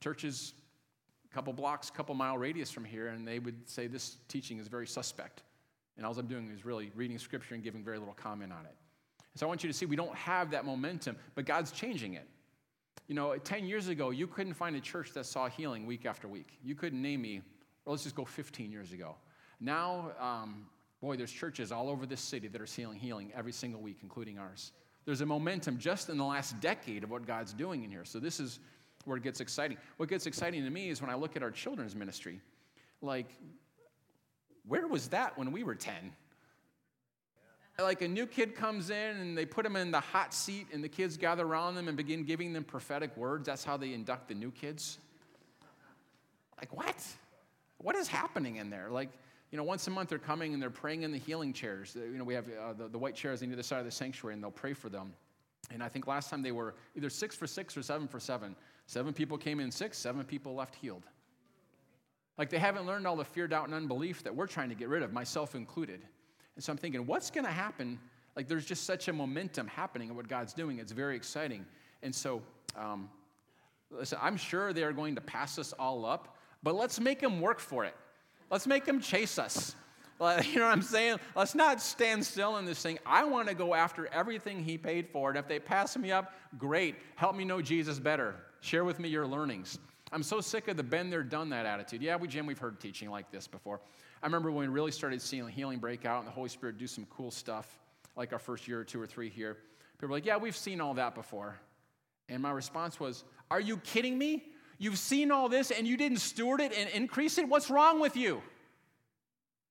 [0.00, 0.52] churches
[1.28, 4.58] a couple blocks, a couple mile radius from here, and they would say this teaching
[4.58, 5.42] is very suspect.
[5.96, 8.74] And all I'm doing is really reading scripture and giving very little comment on it.
[9.34, 12.28] So I want you to see we don't have that momentum, but God's changing it.
[13.08, 16.28] You know, 10 years ago, you couldn't find a church that saw healing week after
[16.28, 16.58] week.
[16.62, 17.42] You couldn't name me,
[17.86, 19.14] or let's just go 15 years ago.
[19.60, 20.66] Now, um,
[21.00, 24.38] boy, there's churches all over this city that are seeing healing every single week, including
[24.38, 24.72] ours.
[25.06, 28.04] There's a momentum just in the last decade of what God's doing in here.
[28.04, 28.58] So this is
[29.04, 29.78] where it gets exciting.
[29.98, 32.40] What gets exciting to me is when I look at our children's ministry.
[33.00, 33.28] Like,
[34.66, 35.94] where was that when we were 10?
[37.78, 40.82] Like a new kid comes in and they put them in the hot seat, and
[40.82, 43.46] the kids gather around them and begin giving them prophetic words.
[43.46, 44.98] That's how they induct the new kids.
[46.58, 46.96] Like, what?
[47.78, 48.88] What is happening in there?
[48.90, 49.10] Like,
[49.50, 51.96] you know, once a month they're coming and they're praying in the healing chairs.
[51.96, 54.34] You know, we have uh, the, the white chairs on either side of the sanctuary,
[54.34, 55.12] and they'll pray for them.
[55.72, 58.54] And I think last time they were either six for six or seven for seven.
[58.86, 61.02] Seven people came in six, seven people left healed.
[62.38, 64.88] Like they haven't learned all the fear, doubt, and unbelief that we're trying to get
[64.88, 66.02] rid of, myself included.
[66.54, 67.98] And so I'm thinking, what's going to happen?
[68.36, 70.78] Like there's just such a momentum happening in what God's doing.
[70.78, 71.64] It's very exciting.
[72.02, 72.42] And so,
[72.76, 73.08] um,
[73.90, 77.40] listen, I'm sure they are going to pass us all up, but let's make them
[77.40, 77.94] work for it.
[78.50, 79.74] Let's make them chase us.
[80.18, 81.18] You know what I'm saying?
[81.34, 82.98] Let's not stand still in this thing.
[83.04, 85.28] I want to go after everything He paid for.
[85.28, 86.96] And if they pass me up, great.
[87.16, 88.34] Help me know Jesus better.
[88.60, 89.78] Share with me your learnings.
[90.12, 92.00] I'm so sick of the been there, done that attitude.
[92.00, 93.80] Yeah, we, Jim, we've heard teaching like this before.
[94.22, 96.86] I remember when we really started seeing healing break out and the Holy Spirit do
[96.86, 97.78] some cool stuff,
[98.16, 99.58] like our first year or two or three here.
[99.98, 101.56] People were like, yeah, we've seen all that before.
[102.28, 104.44] And my response was, are you kidding me?
[104.78, 107.48] You've seen all this and you didn't steward it and increase it?
[107.48, 108.42] What's wrong with you?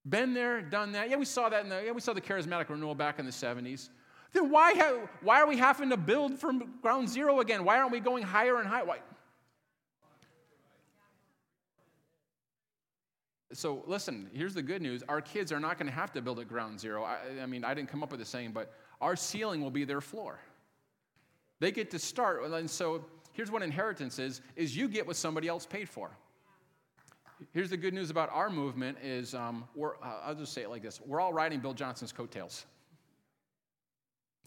[0.08, 1.10] Been there, done that.
[1.10, 3.32] Yeah, we saw that in the, yeah, we saw the charismatic renewal back in the
[3.32, 3.88] 70s.
[4.32, 7.64] Then why, ha- why are we having to build from ground zero again?
[7.64, 8.84] Why aren't we going higher and higher?
[8.84, 8.98] Why?
[13.52, 15.02] So, listen, here's the good news.
[15.08, 17.04] Our kids are not going to have to build at ground zero.
[17.04, 19.84] I, I, mean, I didn't come up with the saying, but our ceiling will be
[19.84, 20.38] their floor.
[21.58, 23.04] They get to start, and so
[23.36, 26.10] here's what inheritance is, is you get what somebody else paid for.
[27.52, 30.70] Here's the good news about our movement is, um, we're, uh, I'll just say it
[30.70, 31.02] like this.
[31.04, 32.64] We're all riding Bill Johnson's coattails.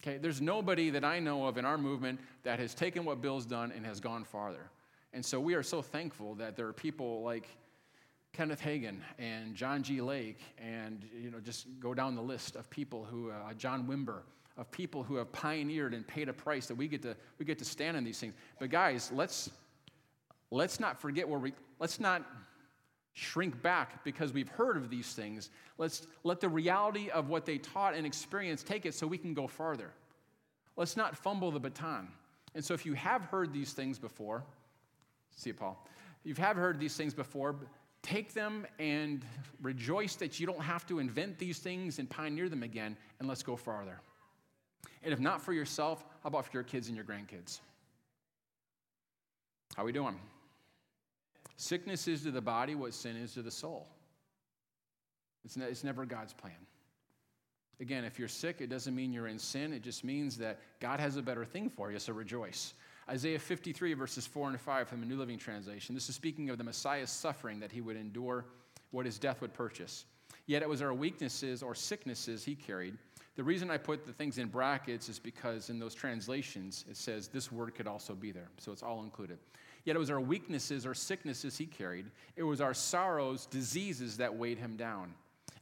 [0.02, 3.46] Okay, there's nobody that I know of in our movement that has taken what Bill's
[3.46, 4.70] done and has gone farther.
[5.12, 7.46] And so we are so thankful that there are people like
[8.32, 10.00] Kenneth Hagin and John G.
[10.00, 14.22] Lake, and you know, just go down the list of people who, uh, John Wimber,
[14.60, 17.58] of people who have pioneered and paid a price that we get to we get
[17.58, 18.34] to stand in these things.
[18.60, 19.50] But guys, let's
[20.50, 22.24] let's not forget where we let's not
[23.14, 25.48] shrink back because we've heard of these things.
[25.78, 29.32] Let's let the reality of what they taught and experienced take it so we can
[29.32, 29.92] go farther.
[30.76, 32.08] Let's not fumble the baton.
[32.54, 34.44] And so if you have heard these things before,
[35.34, 35.84] see it, Paul.
[36.22, 37.56] You have heard these things before,
[38.02, 39.24] take them and
[39.62, 43.42] rejoice that you don't have to invent these things and pioneer them again, and let's
[43.42, 44.00] go farther.
[45.02, 47.60] And if not for yourself, how about for your kids and your grandkids?
[49.76, 50.18] How are we doing?
[51.56, 53.86] Sickness is to the body what sin is to the soul.
[55.44, 56.52] It's, ne- it's never God's plan.
[57.80, 59.72] Again, if you're sick, it doesn't mean you're in sin.
[59.72, 62.74] It just means that God has a better thing for you, so rejoice.
[63.08, 65.94] Isaiah 53, verses 4 and 5 from the New Living Translation.
[65.94, 68.44] This is speaking of the Messiah's suffering that he would endure,
[68.90, 70.04] what his death would purchase.
[70.46, 72.96] Yet it was our weaknesses or sicknesses he carried.
[73.36, 77.28] The reason I put the things in brackets is because in those translations it says
[77.28, 79.38] this word could also be there, so it's all included.
[79.84, 82.06] Yet it was our weaknesses our sicknesses he carried.
[82.36, 85.14] It was our sorrows, diseases that weighed him down.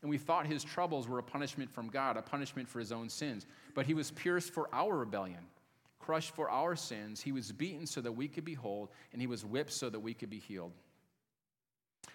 [0.03, 3.09] And we thought his troubles were a punishment from God, a punishment for his own
[3.09, 3.47] sins.
[3.75, 5.45] But he was pierced for our rebellion
[6.09, 7.21] crushed for our sins.
[7.21, 10.01] He was beaten so that we could be whole, and he was whipped so that
[10.01, 10.73] we could be healed.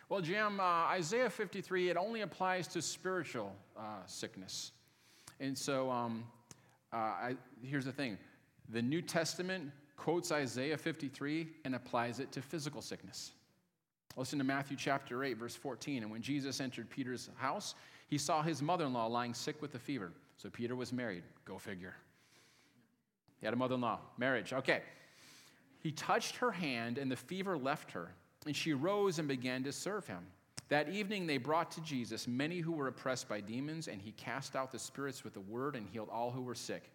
[0.10, 4.72] Well, Jim, uh, Isaiah 53, it only applies to spiritual uh, sickness.
[5.44, 6.24] And so um,
[6.94, 8.18] uh, I, here's the thing
[8.70, 13.32] the New Testament quotes Isaiah 53 and applies it to physical sickness.
[14.16, 16.04] Listen to Matthew chapter 8, verse 14.
[16.04, 17.76] And when Jesus entered Peter's house,
[18.08, 20.14] he saw his mother in law lying sick with a fever.
[20.38, 21.24] So Peter was married.
[21.44, 21.96] Go figure.
[23.40, 24.54] He had a mother in law, marriage.
[24.54, 24.82] Okay.
[25.80, 28.14] He touched her hand, and the fever left her,
[28.46, 30.26] and she rose and began to serve him.
[30.70, 34.56] That evening, they brought to Jesus many who were oppressed by demons, and he cast
[34.56, 36.90] out the spirits with the word and healed all who were sick.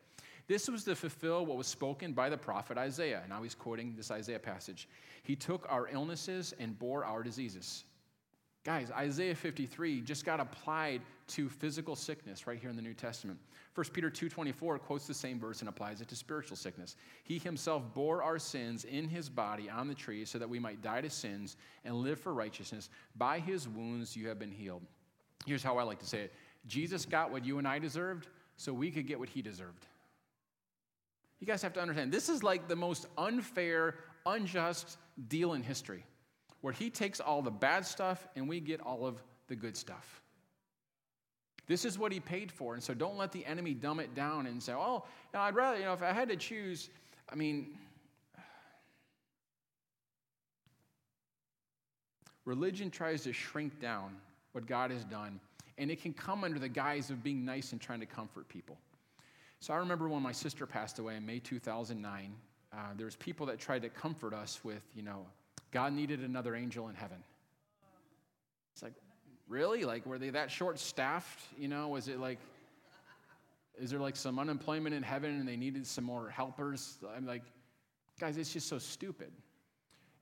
[0.46, 3.22] This was to fulfill what was spoken by the prophet Isaiah.
[3.28, 4.88] Now he's quoting this Isaiah passage.
[5.22, 7.84] He took our illnesses and bore our diseases.
[8.68, 13.40] Guys, Isaiah 53 just got applied to physical sickness right here in the New Testament.
[13.74, 16.94] 1 Peter 2:24 quotes the same verse and applies it to spiritual sickness.
[17.24, 20.82] He himself bore our sins in his body on the tree so that we might
[20.82, 22.90] die to sins and live for righteousness.
[23.16, 24.82] By his wounds you have been healed.
[25.46, 26.34] Here's how I like to say it.
[26.66, 28.28] Jesus got what you and I deserved
[28.58, 29.86] so we could get what he deserved.
[31.40, 33.94] You guys have to understand, this is like the most unfair,
[34.26, 36.04] unjust deal in history,
[36.60, 40.22] where he takes all the bad stuff and we get all of the good stuff.
[41.66, 42.74] This is what he paid for.
[42.74, 45.54] And so don't let the enemy dumb it down and say, oh, you know, I'd
[45.54, 46.88] rather, you know, if I had to choose,
[47.30, 47.68] I mean,
[52.46, 54.16] religion tries to shrink down
[54.52, 55.38] what God has done,
[55.76, 58.78] and it can come under the guise of being nice and trying to comfort people.
[59.60, 62.34] So I remember when my sister passed away in May 2009,
[62.72, 65.26] uh, there was people that tried to comfort us with, you know,
[65.70, 67.18] God needed another angel in heaven.
[68.72, 68.94] It's like,
[69.48, 69.84] really?
[69.84, 71.40] Like, were they that short staffed?
[71.58, 72.38] You know, was it like,
[73.80, 76.98] is there like some unemployment in heaven and they needed some more helpers?
[77.16, 77.42] I'm like,
[78.18, 79.32] guys, it's just so stupid.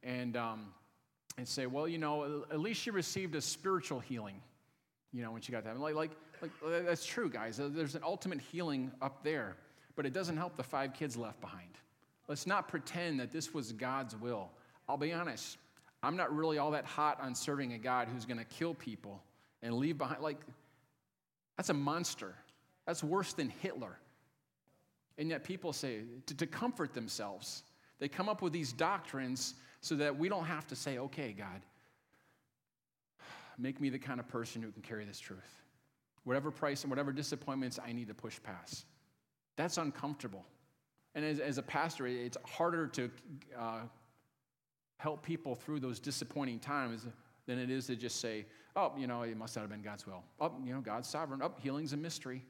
[0.02, 0.66] And, um,
[1.38, 4.40] and say, well, you know, at least she received a spiritual healing,
[5.12, 5.78] you know, when she got that.
[5.78, 6.50] Like, like, like
[6.85, 7.61] that's true, guys.
[7.62, 9.56] There's an ultimate healing up there,
[9.96, 11.70] but it doesn't help the five kids left behind.
[12.28, 14.50] Let's not pretend that this was God's will.
[14.88, 15.59] I'll be honest,
[16.03, 19.22] I'm not really all that hot on serving a God who's going to kill people
[19.62, 20.22] and leave behind.
[20.22, 20.38] Like,
[21.57, 22.35] that's a monster.
[22.87, 23.99] That's worse than Hitler.
[25.18, 27.62] And yet people say, to, to comfort themselves,
[27.99, 31.62] they come up with these doctrines so that we don't have to say, okay, God,
[33.59, 35.62] make me the kind of person who can carry this truth.
[36.25, 38.85] Whatever price and whatever disappointments I need to push past.
[39.57, 40.44] That's uncomfortable.
[41.14, 43.11] And as, as a pastor, it's harder to
[43.59, 43.81] uh,
[44.98, 47.06] help people through those disappointing times
[47.46, 50.06] than it is to just say, oh, you know, it must not have been God's
[50.06, 50.22] will.
[50.40, 51.40] Oh, you know, God's sovereign.
[51.42, 52.44] Oh, healing's a mystery.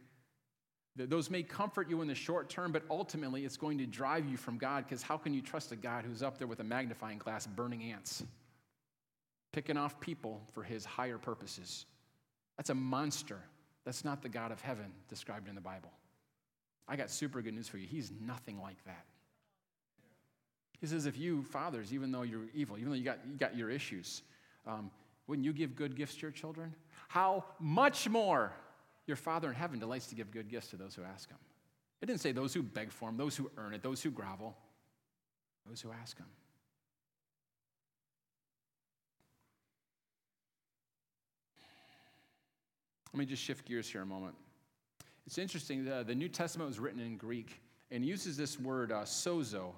[0.97, 4.39] Those may comfort you in the short term, but ultimately it's going to drive you
[4.39, 7.19] from God because how can you trust a God who's up there with a magnifying
[7.19, 8.25] glass burning ants,
[9.53, 11.85] picking off people for his higher purposes?
[12.57, 13.41] That's a monster.
[13.85, 15.93] That's not the God of heaven described in the Bible.
[16.89, 17.87] I got super good news for you.
[17.87, 19.05] He's nothing like that.
[20.87, 23.57] He says, if you, fathers, even though you're evil, even though you got, you got
[23.57, 24.23] your issues,
[24.67, 24.91] um,
[25.27, 26.73] wouldn't you give good gifts to your children?
[27.09, 28.53] How much more
[29.07, 31.39] your Father in heaven delights to give good gifts to those who ask him.
[32.03, 34.57] It didn't say those who beg for him, those who earn it, those who grovel,
[35.67, 36.27] those who ask him.
[43.13, 44.35] Let me just shift gears here a moment.
[45.27, 49.03] It's interesting, the, the New Testament was written in Greek and uses this word uh,
[49.03, 49.73] sozo,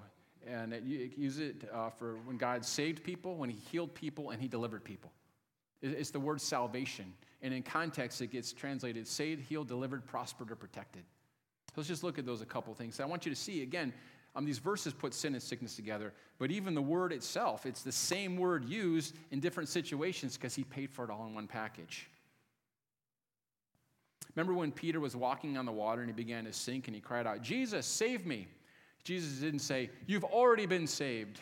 [0.47, 4.31] and it, it uses it uh, for when God saved people, when he healed people,
[4.31, 5.11] and he delivered people.
[5.81, 7.13] It, it's the word salvation.
[7.41, 11.03] And in context, it gets translated saved, healed, delivered, prospered, or protected.
[11.69, 12.99] So let's just look at those a couple things.
[12.99, 13.93] I want you to see, again,
[14.35, 17.91] um, these verses put sin and sickness together, but even the word itself, it's the
[17.91, 22.07] same word used in different situations because he paid for it all in one package.
[24.35, 27.01] Remember when Peter was walking on the water and he began to sink and he
[27.01, 28.47] cried out, Jesus, save me.
[29.03, 31.39] Jesus didn't say, You've already been saved.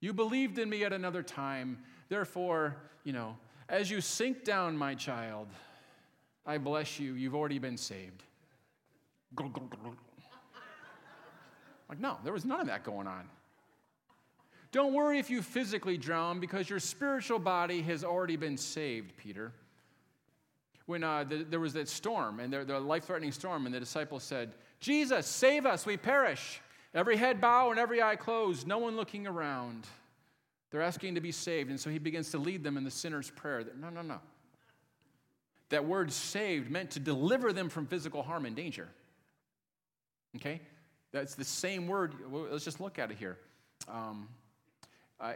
[0.00, 1.78] You believed in me at another time.
[2.08, 3.36] Therefore, you know,
[3.68, 5.48] as you sink down, my child,
[6.44, 7.14] I bless you.
[7.14, 8.22] You've already been saved.
[11.88, 13.28] Like, no, there was none of that going on.
[14.72, 19.52] Don't worry if you physically drown because your spiritual body has already been saved, Peter.
[20.86, 23.80] When uh, the, there was that storm, and the, the life threatening storm, and the
[23.80, 26.60] disciples said, Jesus, save us, we perish.
[26.96, 29.86] Every head bow and every eye closed, no one looking around.
[30.70, 31.68] They're asking to be saved.
[31.68, 33.62] And so he begins to lead them in the sinner's prayer.
[33.78, 34.18] No, no, no.
[35.68, 38.88] That word saved meant to deliver them from physical harm and danger.
[40.36, 40.62] Okay?
[41.12, 42.14] That's the same word.
[42.30, 43.36] Let's just look at it here.
[43.88, 44.28] Um,
[45.20, 45.34] uh,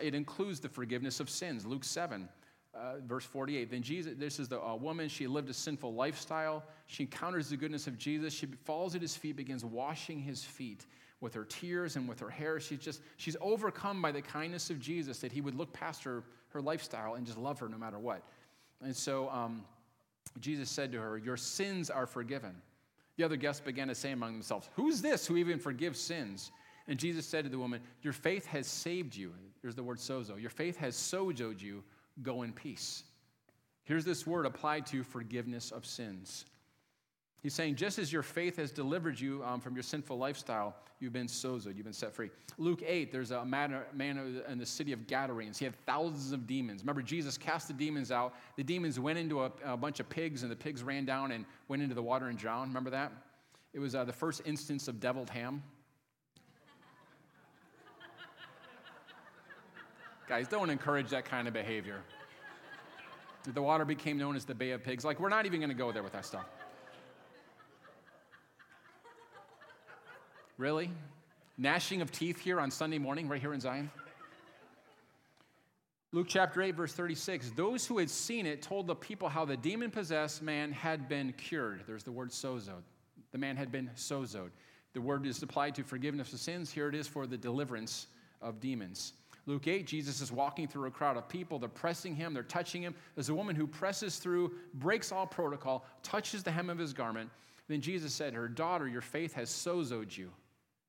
[0.00, 1.66] it includes the forgiveness of sins.
[1.66, 2.28] Luke 7,
[2.74, 3.70] uh, verse 48.
[3.70, 6.64] Then Jesus, this is the uh, woman, she lived a sinful lifestyle.
[6.86, 8.32] She encounters the goodness of Jesus.
[8.32, 10.86] She falls at his feet, begins washing his feet
[11.20, 12.60] with her tears and with her hair.
[12.60, 16.24] She's just, she's overcome by the kindness of Jesus that he would look past her,
[16.50, 18.22] her lifestyle and just love her no matter what.
[18.82, 19.64] And so um,
[20.40, 22.54] Jesus said to her, Your sins are forgiven.
[23.16, 26.52] The other guests began to say among themselves, Who's this who even forgives sins?
[26.88, 29.32] And Jesus said to the woman, Your faith has saved you.
[29.60, 30.40] Here's the word sozo.
[30.40, 31.84] Your faith has sozoed you.
[32.22, 33.02] Go in peace.
[33.84, 36.44] Here's this word applied to forgiveness of sins.
[37.42, 41.14] He's saying, just as your faith has delivered you um, from your sinful lifestyle, you've
[41.14, 42.30] been sozoed, you've been set free.
[42.58, 45.58] Luke 8, there's a man, man in the city of Gadarenes.
[45.58, 46.82] He had thousands of demons.
[46.82, 48.34] Remember, Jesus cast the demons out.
[48.56, 51.46] The demons went into a, a bunch of pigs, and the pigs ran down and
[51.68, 52.68] went into the water and drowned.
[52.68, 53.10] Remember that?
[53.72, 55.62] It was uh, the first instance of deviled ham.
[60.28, 62.02] Guys, don't encourage that kind of behavior.
[63.44, 65.04] The water became known as the Bay of Pigs.
[65.04, 66.44] Like, we're not even going to go there with that stuff.
[70.58, 70.90] Really?
[71.56, 73.90] Gnashing of teeth here on Sunday morning, right here in Zion?
[76.12, 79.56] Luke chapter 8, verse 36 those who had seen it told the people how the
[79.56, 81.84] demon possessed man had been cured.
[81.86, 82.82] There's the word sozoed.
[83.30, 84.50] The man had been sozoed.
[84.92, 86.70] The word is applied to forgiveness of sins.
[86.72, 88.08] Here it is for the deliverance
[88.42, 89.12] of demons.
[89.50, 91.58] Luke 8, Jesus is walking through a crowd of people.
[91.58, 92.94] They're pressing him, they're touching him.
[93.16, 97.30] There's a woman who presses through, breaks all protocol, touches the hem of his garment.
[97.66, 100.30] Then Jesus said, Her daughter, your faith has sozoed you,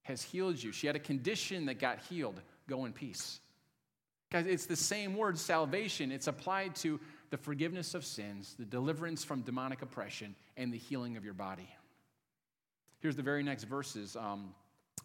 [0.04, 0.72] has healed you.
[0.72, 2.40] She had a condition that got healed.
[2.68, 3.40] Go in peace.
[4.32, 6.12] Guys, it's the same word, salvation.
[6.12, 7.00] It's applied to
[7.32, 11.68] the forgiveness of sins, the deliverance from demonic oppression, and the healing of your body.
[13.00, 14.16] Here's the very next verses.
[14.16, 14.54] Um,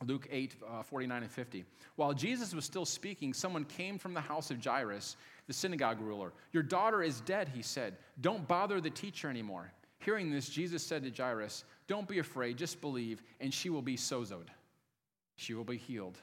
[0.05, 1.65] Luke 8, uh, 49 and 50.
[1.97, 5.17] While Jesus was still speaking, someone came from the house of Jairus,
[5.47, 6.33] the synagogue ruler.
[6.53, 7.97] Your daughter is dead, he said.
[8.21, 9.73] Don't bother the teacher anymore.
[9.99, 13.97] Hearing this, Jesus said to Jairus, Don't be afraid, just believe, and she will be
[13.97, 14.49] sozoed.
[15.37, 16.19] She will be healed.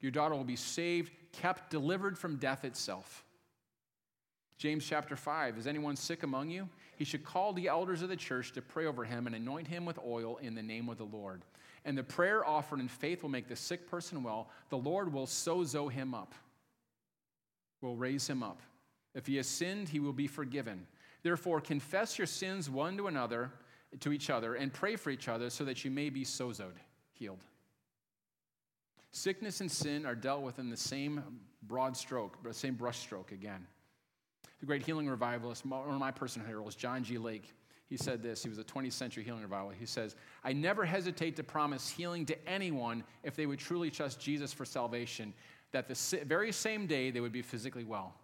[0.00, 3.24] Your daughter will be saved, kept, delivered from death itself.
[4.58, 6.68] James chapter 5 Is anyone sick among you?
[6.96, 9.86] He should call the elders of the church to pray over him and anoint him
[9.86, 11.42] with oil in the name of the Lord.
[11.84, 14.50] And the prayer offered in faith will make the sick person well.
[14.68, 16.34] The Lord will sozo him up,
[17.80, 18.60] will raise him up.
[19.14, 20.86] If he has sinned, he will be forgiven.
[21.22, 23.50] Therefore, confess your sins one to another,
[24.00, 26.76] to each other, and pray for each other so that you may be sozoed,
[27.12, 27.42] healed.
[29.12, 31.22] Sickness and sin are dealt with in the same
[31.62, 33.66] broad stroke, the same brush stroke again
[34.60, 37.18] the great healing revivalist, one of my personal heroes, John G.
[37.18, 37.52] Lake,
[37.90, 38.42] he said this.
[38.44, 39.70] He was a 20th century healing revival.
[39.70, 40.14] He says,
[40.44, 44.64] I never hesitate to promise healing to anyone if they would truly trust Jesus for
[44.64, 45.34] salvation,
[45.72, 48.14] that the very same day they would be physically well.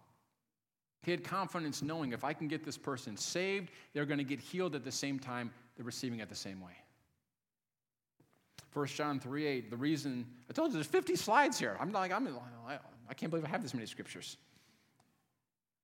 [1.03, 4.39] He had confidence knowing if I can get this person saved, they're going to get
[4.39, 6.73] healed at the same time, they're receiving it the same way.
[8.73, 11.75] 1 John 3 8, the reason, I told you there's 50 slides here.
[11.79, 12.27] I'm like, I'm,
[13.09, 14.37] I can't believe I have this many scriptures.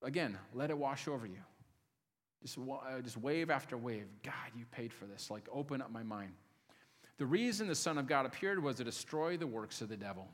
[0.02, 1.40] Again, let it wash over you.
[2.44, 4.06] Just, uh, just wave after wave.
[4.22, 5.32] God, you paid for this.
[5.32, 6.34] Like, open up my mind.
[7.18, 10.28] The reason the Son of God appeared was to destroy the works of the devil.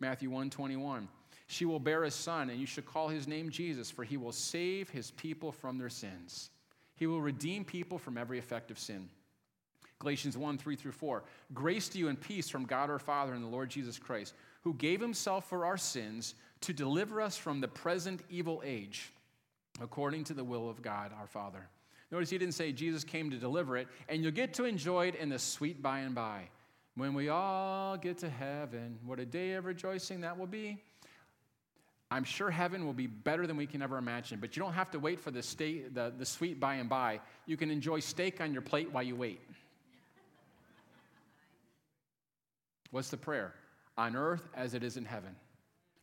[0.00, 1.08] Matthew 1 21.
[1.46, 4.32] She will bear a son, and you should call his name Jesus, for he will
[4.32, 6.50] save his people from their sins.
[6.96, 9.08] He will redeem people from every effect of sin.
[9.98, 11.24] Galatians 1 3 through 4.
[11.52, 14.74] Grace to you and peace from God our Father and the Lord Jesus Christ, who
[14.74, 19.12] gave himself for our sins to deliver us from the present evil age,
[19.80, 21.68] according to the will of God our Father.
[22.10, 25.14] Notice he didn't say Jesus came to deliver it, and you'll get to enjoy it
[25.16, 26.42] in the sweet by and by.
[26.96, 30.80] When we all get to heaven, what a day of rejoicing that will be.
[32.10, 34.92] I'm sure heaven will be better than we can ever imagine, but you don't have
[34.92, 37.20] to wait for the, state, the, the sweet by and by.
[37.46, 39.40] You can enjoy steak on your plate while you wait.
[42.92, 43.54] What's the prayer?
[43.98, 45.34] On earth as it is in heaven.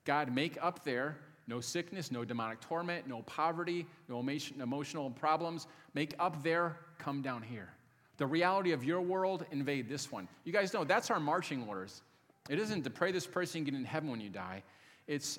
[0.03, 1.15] God, make up there
[1.51, 5.67] no sickness, no demonic torment, no poverty, no emotional problems.
[5.93, 7.69] Make up there, come down here.
[8.15, 10.29] The reality of your world, invade this one.
[10.45, 12.03] You guys know that's our marching orders.
[12.49, 14.63] It isn't to pray this person get in heaven when you die.
[15.07, 15.37] It's,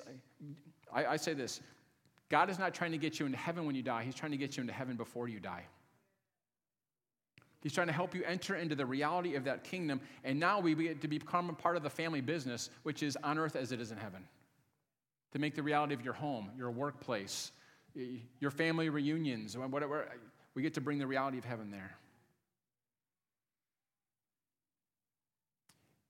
[0.93, 1.61] I, I say this
[2.29, 4.37] God is not trying to get you into heaven when you die, He's trying to
[4.37, 5.63] get you into heaven before you die.
[7.63, 10.01] He's trying to help you enter into the reality of that kingdom.
[10.25, 13.39] And now we get to become a part of the family business, which is on
[13.39, 14.27] earth as it is in heaven
[15.33, 17.51] to make the reality of your home, your workplace,
[18.39, 20.07] your family reunions, whatever.
[20.55, 21.97] We get to bring the reality of heaven there.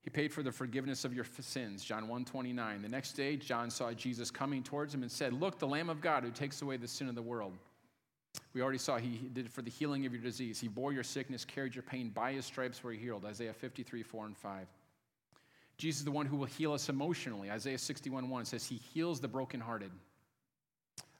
[0.03, 2.81] He paid for the forgiveness of your sins, John 129.
[2.81, 6.01] The next day, John saw Jesus coming towards him and said, Look, the Lamb of
[6.01, 7.53] God who takes away the sin of the world.
[8.53, 10.59] We already saw he did it for the healing of your disease.
[10.59, 12.09] He bore your sickness, carried your pain.
[12.09, 13.23] By his stripes were healed.
[13.23, 14.67] Isaiah 53, 4 and 5.
[15.77, 17.49] Jesus is the one who will heal us emotionally.
[17.49, 19.91] Isaiah 61 1 says, He heals the brokenhearted.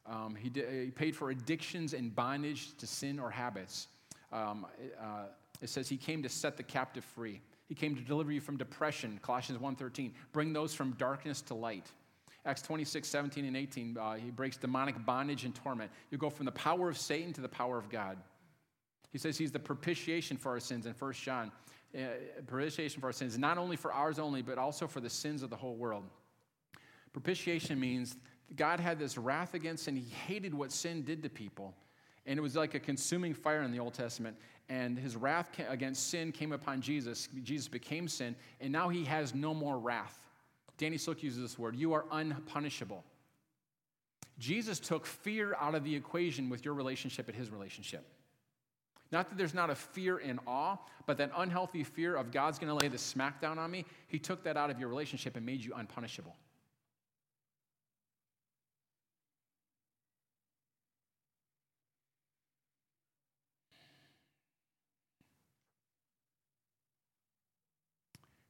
[0.06, 3.88] Um, he, did, he, paid for addictions and bondage to sin or habits.
[4.32, 4.66] Um,
[5.02, 5.26] uh,
[5.62, 7.40] it says he came to set the captive free.
[7.70, 10.12] He came to deliver you from depression, Colossians 1.13.
[10.34, 11.90] Bring those from darkness to light.
[12.46, 15.90] Acts 26, 17, and 18, uh, he breaks demonic bondage and torment.
[16.12, 18.18] You go from the power of Satan to the power of God.
[19.14, 21.52] He says he's the propitiation for our sins in 1 John
[21.96, 22.08] Uh,
[22.48, 25.50] propitiation for our sins, not only for ours only, but also for the sins of
[25.52, 26.04] the whole world.
[27.12, 28.18] Propitiation means
[28.56, 31.76] God had this wrath against and he hated what sin did to people.
[32.26, 34.38] And it was like a consuming fire in the Old Testament.
[34.70, 37.28] And his wrath against sin came upon Jesus.
[37.44, 40.18] Jesus became sin, and now he has no more wrath.
[40.78, 43.04] Danny Silk uses this word you are unpunishable.
[44.40, 48.06] Jesus took fear out of the equation with your relationship and his relationship.
[49.14, 52.76] Not that there's not a fear and awe, but that unhealthy fear of God's going
[52.76, 55.64] to lay the smackdown on me, He took that out of your relationship and made
[55.64, 56.36] you unpunishable.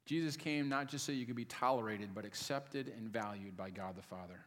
[0.05, 3.97] Jesus came not just so you could be tolerated, but accepted and valued by God
[3.97, 4.45] the Father.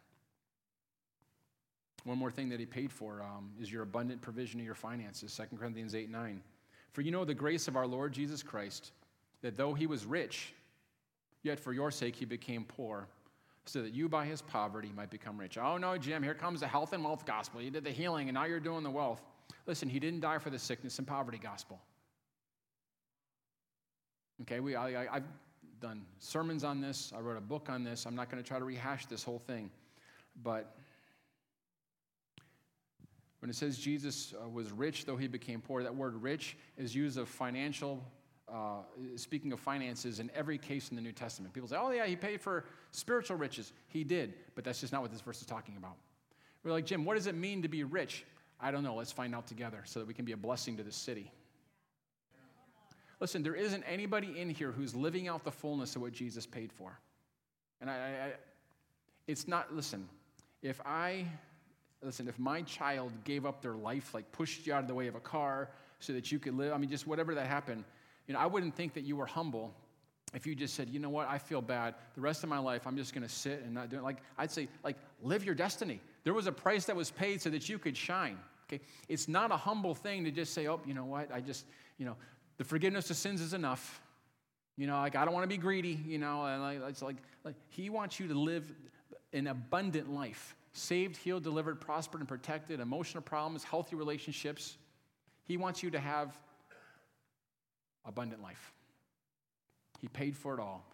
[2.06, 5.36] One more thing that he paid for um, is your abundant provision of your finances,
[5.36, 6.40] 2 Corinthians 8 9.
[6.92, 8.92] For you know the grace of our Lord Jesus Christ,
[9.42, 10.52] that though he was rich,
[11.42, 13.08] yet for your sake he became poor,
[13.64, 15.58] so that you by his poverty might become rich.
[15.58, 17.60] Oh no, Jim, here comes the health and wealth gospel.
[17.60, 19.20] You did the healing, and now you're doing the wealth.
[19.66, 21.80] Listen, he didn't die for the sickness and poverty gospel.
[24.42, 25.24] Okay, we, I, have
[25.80, 27.12] done sermons on this.
[27.16, 28.06] I wrote a book on this.
[28.06, 29.70] I'm not going to try to rehash this whole thing.
[30.44, 30.76] But
[33.40, 36.94] when it says Jesus uh, was rich, though he became poor, that word rich is
[36.94, 38.02] used of financial,
[38.48, 38.78] uh,
[39.16, 41.52] speaking of finances in every case in the New Testament.
[41.52, 43.72] People say, oh, yeah, he paid for spiritual riches.
[43.88, 45.96] He did, but that's just not what this verse is talking about.
[46.64, 48.24] We're like, Jim, what does it mean to be rich?
[48.58, 48.94] I don't know.
[48.94, 51.30] Let's find out together so that we can be a blessing to the city.
[53.20, 56.72] Listen, there isn't anybody in here who's living out the fullness of what Jesus paid
[56.72, 56.98] for.
[57.80, 58.32] And I, I
[59.26, 60.08] it's not, listen,
[60.62, 61.26] if I,
[62.06, 65.08] listen, if my child gave up their life, like pushed you out of the way
[65.08, 67.84] of a car so that you could live, I mean, just whatever that happened,
[68.26, 69.74] you know, I wouldn't think that you were humble
[70.34, 71.94] if you just said, you know what, I feel bad.
[72.14, 74.02] The rest of my life, I'm just going to sit and not do it.
[74.02, 76.00] Like, I'd say, like, live your destiny.
[76.24, 78.36] There was a price that was paid so that you could shine.
[78.68, 78.82] Okay?
[79.08, 81.64] It's not a humble thing to just say, oh, you know what, I just,
[81.98, 82.16] you know,
[82.56, 84.00] the forgiveness of sins is enough.
[84.76, 87.16] You know, like I don't want to be greedy, you know, and like, it's like,
[87.44, 88.70] like he wants you to live
[89.32, 90.54] an abundant life.
[90.76, 94.76] Saved, healed, delivered, prospered, and protected, emotional problems, healthy relationships.
[95.44, 96.38] He wants you to have
[98.04, 98.74] abundant life.
[100.02, 100.86] He paid for it all.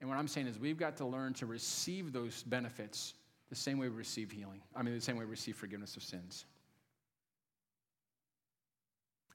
[0.00, 3.14] And what I'm saying is we've got to learn to receive those benefits
[3.48, 4.60] the same way we receive healing.
[4.76, 6.44] I mean, the same way we receive forgiveness of sins.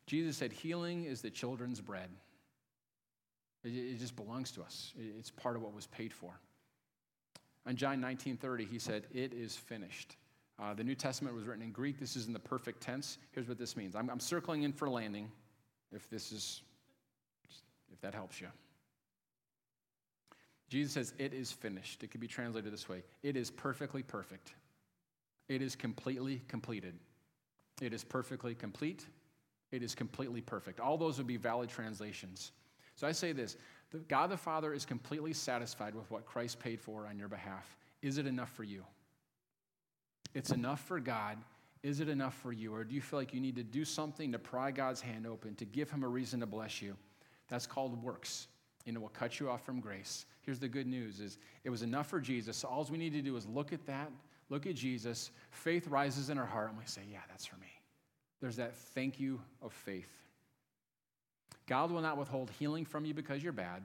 [0.05, 2.09] Jesus said, Healing is the children's bread.
[3.63, 6.39] It, just belongs to us, it's part of what was paid for.
[7.65, 10.17] On John 19:30, he said, It is finished.
[10.57, 11.99] Uh, the New Testament was written in Greek.
[11.99, 13.17] This is in the perfect tense.
[13.31, 15.31] Here's what this means I'm, I'm circling in for landing,
[15.91, 16.61] if this is,
[17.91, 18.47] if that helps you.
[20.69, 22.03] Jesus says, It is finished.
[22.03, 24.53] It could be translated this way It is perfectly perfect.
[25.47, 26.95] It is completely completed.
[27.81, 29.05] It is perfectly complete.
[29.71, 30.79] It is completely perfect.
[30.79, 32.51] All those would be valid translations.
[32.95, 33.57] So I say this
[34.07, 37.77] God the Father is completely satisfied with what Christ paid for on your behalf.
[38.01, 38.83] Is it enough for you?
[40.33, 41.37] It's enough for God.
[41.81, 42.73] Is it enough for you?
[42.73, 45.55] Or do you feel like you need to do something to pry God's hand open,
[45.55, 46.95] to give Him a reason to bless you?
[47.47, 48.47] That's called works,
[48.85, 50.25] and it will cut you off from grace.
[50.41, 52.57] Here's the good news is it was enough for Jesus.
[52.57, 54.11] So all we need to do is look at that,
[54.49, 55.31] look at Jesus.
[55.51, 57.71] Faith rises in our heart, and we say, Yeah, that's for me.
[58.41, 60.24] There's that thank you of faith.
[61.67, 63.81] God will not withhold healing from you because you're bad.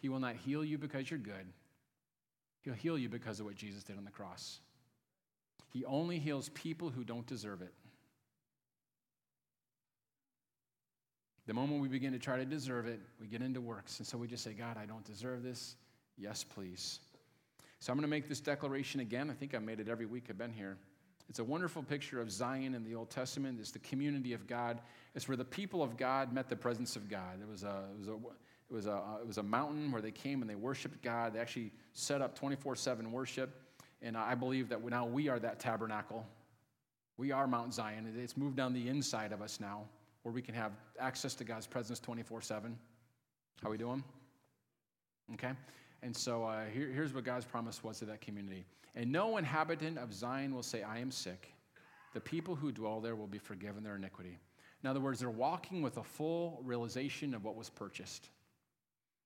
[0.00, 1.46] He will not heal you because you're good.
[2.62, 4.60] He'll heal you because of what Jesus did on the cross.
[5.72, 7.72] He only heals people who don't deserve it.
[11.46, 13.98] The moment we begin to try to deserve it, we get into works.
[13.98, 15.76] And so we just say, God, I don't deserve this.
[16.16, 16.98] Yes, please.
[17.78, 19.30] So I'm going to make this declaration again.
[19.30, 20.76] I think I made it every week I've been here.
[21.28, 23.58] It's a wonderful picture of Zion in the Old Testament.
[23.60, 24.80] It's the community of God.
[25.14, 27.40] It's where the people of God met the presence of God.
[27.40, 30.02] It was a, it was a, it was a, uh, it was a mountain where
[30.02, 31.34] they came and they worshiped God.
[31.34, 33.62] They actually set up 24 7 worship.
[34.02, 36.26] And I believe that now we are that tabernacle.
[37.16, 38.12] We are Mount Zion.
[38.22, 39.84] It's moved down the inside of us now
[40.22, 42.76] where we can have access to God's presence 24 7.
[43.62, 44.04] How we doing?
[45.34, 45.52] Okay.
[46.02, 48.64] And so uh, here, here's what God's promise was to that community.
[48.94, 51.52] And no inhabitant of Zion will say, I am sick.
[52.14, 54.38] The people who dwell there will be forgiven their iniquity.
[54.82, 58.28] In other words, they're walking with a full realization of what was purchased.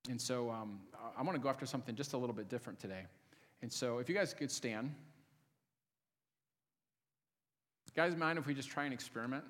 [0.08, 0.80] And so um,
[1.16, 3.02] I want to go after something just a little bit different today.
[3.62, 4.94] And so if you guys could stand.
[7.94, 9.44] Guys, mind if we just try and experiment?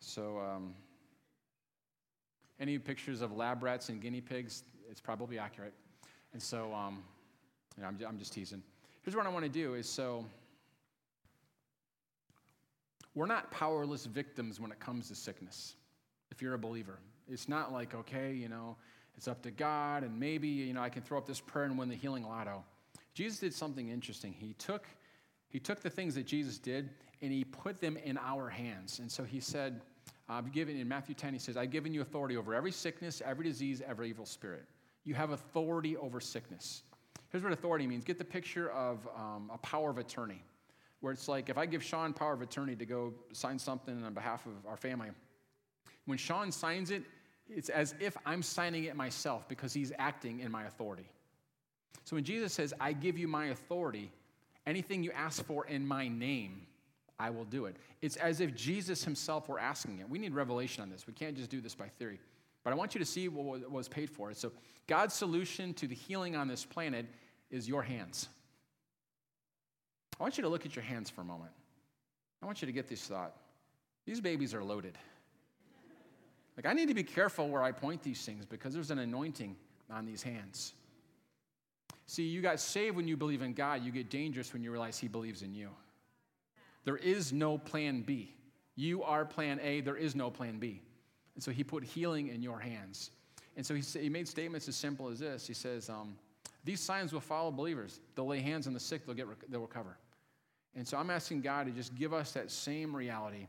[0.00, 0.74] So, um,
[2.60, 5.74] any pictures of lab rats and guinea pigs, it's probably accurate.
[6.32, 7.02] And so, um,
[7.76, 8.62] you know, I'm, I'm just teasing.
[9.02, 10.24] Here's what I want to do is so
[13.14, 15.76] we're not powerless victims when it comes to sickness.
[16.30, 16.98] If you're a believer,
[17.30, 18.76] it's not like okay, you know,
[19.16, 21.78] it's up to God, and maybe you know I can throw up this prayer and
[21.78, 22.64] win the healing lotto.
[23.14, 24.32] Jesus did something interesting.
[24.32, 24.86] He took
[25.48, 26.90] he took the things that Jesus did
[27.22, 28.98] and he put them in our hands.
[28.98, 29.80] And so he said,
[30.28, 33.44] I've given in Matthew 10, he says, I've given you authority over every sickness, every
[33.44, 34.64] disease, every evil spirit.
[35.04, 36.82] You have authority over sickness.
[37.30, 40.42] Here's what authority means get the picture of um, a power of attorney,
[41.00, 44.14] where it's like if I give Sean power of attorney to go sign something on
[44.14, 45.10] behalf of our family,
[46.06, 47.02] when Sean signs it,
[47.48, 51.08] It's as if I'm signing it myself because he's acting in my authority.
[52.04, 54.10] So when Jesus says, I give you my authority,
[54.66, 56.66] anything you ask for in my name,
[57.18, 57.76] I will do it.
[58.02, 60.08] It's as if Jesus himself were asking it.
[60.08, 61.06] We need revelation on this.
[61.06, 62.20] We can't just do this by theory.
[62.62, 64.34] But I want you to see what was paid for.
[64.34, 64.52] So
[64.86, 67.06] God's solution to the healing on this planet
[67.50, 68.28] is your hands.
[70.18, 71.52] I want you to look at your hands for a moment.
[72.42, 73.34] I want you to get this thought.
[74.04, 74.98] These babies are loaded.
[76.56, 79.56] Like, I need to be careful where I point these things because there's an anointing
[79.90, 80.72] on these hands.
[82.06, 83.84] See, you got saved when you believe in God.
[83.84, 85.68] You get dangerous when you realize He believes in you.
[86.86, 88.32] There is no plan B.
[88.76, 90.80] You are plan A, there is no plan B.
[91.34, 93.10] And so He put healing in your hands.
[93.56, 96.16] And so He, he made statements as simple as this He says, um,
[96.64, 98.00] These signs will follow believers.
[98.14, 99.98] They'll lay hands on the sick, they'll, get, they'll recover.
[100.76, 103.48] And so I'm asking God to just give us that same reality.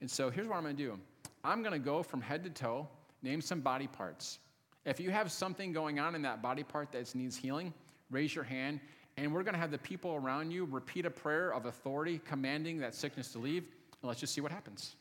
[0.00, 0.98] And so here's what I'm going to do
[1.44, 2.88] I'm going to go from head to toe,
[3.22, 4.38] name some body parts.
[4.86, 7.74] If you have something going on in that body part that needs healing,
[8.10, 8.80] raise your hand,
[9.18, 12.78] and we're going to have the people around you repeat a prayer of authority commanding
[12.78, 13.64] that sickness to leave,
[14.00, 14.94] and let's just see what happens.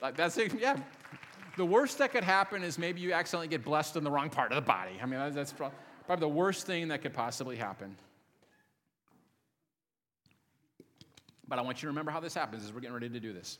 [0.00, 0.76] Like that's it, yeah.
[1.56, 4.52] The worst that could happen is maybe you accidentally get blessed in the wrong part
[4.52, 4.92] of the body.
[5.02, 7.94] I mean, that's probably the worst thing that could possibly happen.
[11.46, 13.32] But I want you to remember how this happens as we're getting ready to do
[13.32, 13.58] this.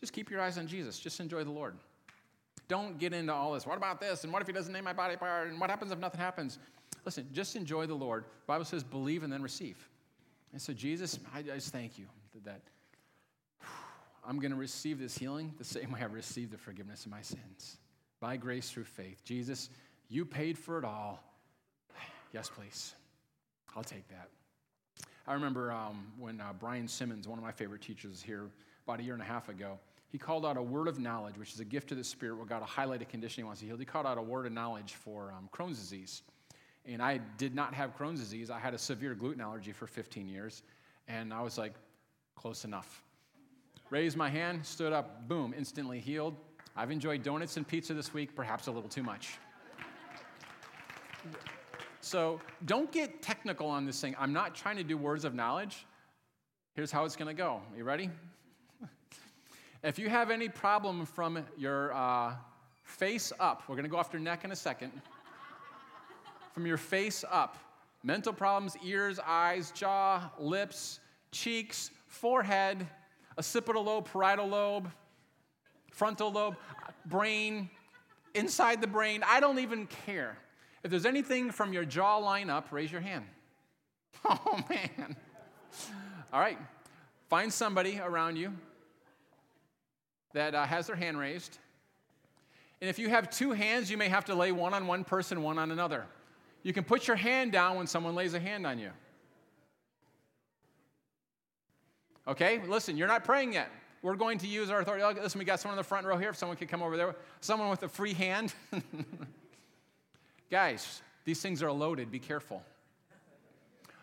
[0.00, 0.98] Just keep your eyes on Jesus.
[0.98, 1.76] Just enjoy the Lord.
[2.66, 3.66] Don't get into all this.
[3.66, 4.24] What about this?
[4.24, 5.48] And what if he doesn't name my body part?
[5.48, 6.58] And what happens if nothing happens?
[7.04, 8.24] Listen, just enjoy the Lord.
[8.24, 9.76] The Bible says believe and then receive.
[10.52, 12.06] And so, Jesus, I just thank you
[12.44, 12.60] that
[14.26, 17.22] I'm going to receive this healing the same way I received the forgiveness of my
[17.22, 17.78] sins
[18.20, 19.24] by grace through faith.
[19.24, 19.68] Jesus,
[20.08, 21.22] you paid for it all.
[22.32, 22.94] Yes, please.
[23.76, 24.30] I'll take that.
[25.26, 28.46] I remember um, when uh, Brian Simmons, one of my favorite teachers here,
[28.86, 29.78] about a year and a half ago,
[30.08, 32.46] he called out a word of knowledge, which is a gift of the Spirit where
[32.46, 33.76] God will highlight a condition he wants to heal.
[33.76, 36.22] He called out a word of knowledge for um, Crohn's disease.
[36.86, 38.50] And I did not have Crohn's disease.
[38.50, 40.62] I had a severe gluten allergy for 15 years.
[41.08, 41.74] And I was like,
[42.36, 43.02] close enough.
[43.90, 46.34] Raised my hand, stood up, boom, instantly healed.
[46.74, 49.38] I've enjoyed donuts and pizza this week, perhaps a little too much.
[52.00, 54.16] So don't get technical on this thing.
[54.18, 55.86] I'm not trying to do words of knowledge.
[56.74, 57.60] Here's how it's going to go.
[57.76, 58.10] You ready?
[59.84, 62.34] if you have any problem from your uh,
[62.82, 64.90] face up, we're going to go after neck in a second.
[66.52, 67.56] From your face up,
[68.02, 71.00] mental problems, ears, eyes, jaw, lips,
[71.30, 72.86] cheeks, forehead,
[73.38, 74.90] occipital lobe, parietal lobe,
[75.90, 76.56] frontal lobe,
[77.06, 77.70] brain,
[78.34, 79.22] inside the brain.
[79.26, 80.36] I don't even care.
[80.82, 83.24] If there's anything from your jawline up, raise your hand.
[84.24, 85.16] Oh, man.
[86.32, 86.58] All right.
[87.28, 88.52] Find somebody around you
[90.32, 91.58] that uh, has their hand raised.
[92.80, 95.42] And if you have two hands, you may have to lay one on one person,
[95.42, 96.04] one on another.
[96.62, 98.90] You can put your hand down when someone lays a hand on you.
[102.26, 103.68] Okay, listen, you're not praying yet.
[104.00, 105.20] We're going to use our authority.
[105.20, 106.30] Listen, we got someone in the front row here.
[106.30, 108.54] If someone could come over there, someone with a free hand.
[110.50, 112.10] Guys, these things are loaded.
[112.10, 112.62] Be careful.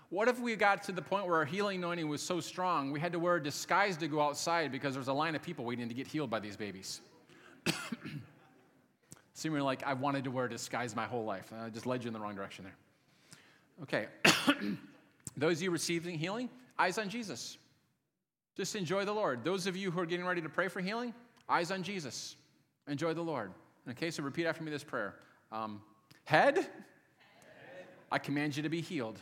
[0.10, 3.00] What if we got to the point where our healing anointing was so strong we
[3.00, 5.66] had to wear a disguise to go outside because there was a line of people
[5.66, 7.02] waiting to get healed by these babies?
[9.40, 11.54] Seeming like I wanted to wear a disguise my whole life.
[11.58, 12.76] I just led you in the wrong direction there.
[13.84, 14.76] Okay.
[15.38, 17.58] Those of you receiving healing, eyes on Jesus.
[18.58, 19.46] Just enjoy the Lord.
[19.46, 21.14] Those of you who are getting ready to pray for healing,
[21.48, 22.36] eyes on Jesus.
[22.90, 23.54] Enjoy the Lord.
[23.90, 25.16] Okay, so repeat after me this prayer.
[25.54, 25.82] Um,
[26.26, 26.68] Head, Head.
[28.12, 29.20] I command you to be healed.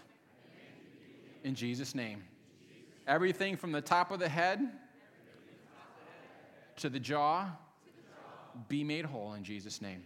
[1.43, 2.23] In Jesus' name.
[3.07, 4.67] Everything from the top of the head
[6.77, 7.51] to the jaw,
[8.67, 10.03] be made whole in Jesus' name.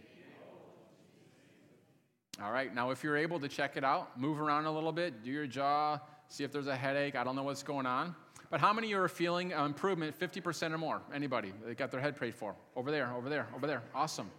[2.42, 5.22] All right, now if you're able to check it out, move around a little bit,
[5.22, 7.14] do your jaw, see if there's a headache.
[7.14, 8.14] I don't know what's going on.
[8.50, 11.02] But how many of you are feeling improvement 50% or more?
[11.14, 11.52] Anybody?
[11.64, 12.54] They got their head prayed for.
[12.76, 13.82] Over there, over there, over there.
[13.94, 14.30] Awesome.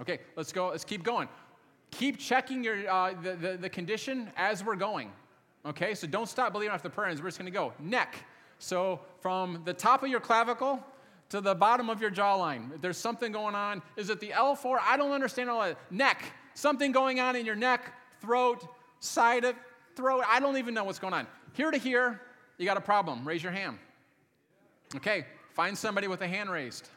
[0.00, 0.68] Okay, let's go.
[0.68, 1.28] Let's keep going
[1.90, 5.10] keep checking your, uh, the, the, the, condition as we're going.
[5.66, 7.72] Okay, so don't stop believing after the prayer, we're just gonna go.
[7.78, 8.24] Neck.
[8.58, 10.82] So from the top of your clavicle
[11.30, 14.78] to the bottom of your jawline, there's something going on, is it the L4?
[14.82, 15.78] I don't understand all that.
[15.90, 16.22] Neck.
[16.54, 18.66] Something going on in your neck, throat,
[19.00, 19.54] side of
[19.94, 20.24] throat.
[20.26, 21.26] I don't even know what's going on.
[21.52, 22.20] Here to here,
[22.56, 23.26] you got a problem.
[23.26, 23.78] Raise your hand.
[24.96, 26.88] Okay, find somebody with a hand raised.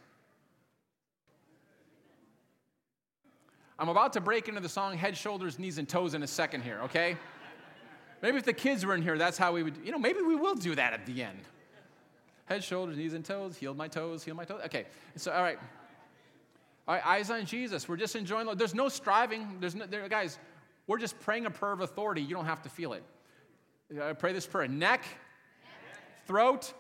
[3.78, 6.62] I'm about to break into the song Head, Shoulders, Knees, and Toes in a second
[6.62, 7.18] here, okay?
[8.22, 10.36] Maybe if the kids were in here, that's how we would, you know, maybe we
[10.36, 11.40] will do that at the end.
[12.52, 14.60] Head, shoulders, knees, and toes, Heal my toes, heal my toes.
[14.66, 14.86] Okay,
[15.16, 15.58] so all right.
[16.86, 17.88] All right, eyes on Jesus.
[17.88, 18.46] We're just enjoying.
[18.58, 19.62] There's no striving.
[19.62, 20.38] There's no, there, guys.
[20.86, 22.22] We're just praying a prayer of authority.
[22.22, 23.04] You don't have to feel it.
[24.02, 25.06] I pray this prayer: neck,
[26.26, 26.74] throat,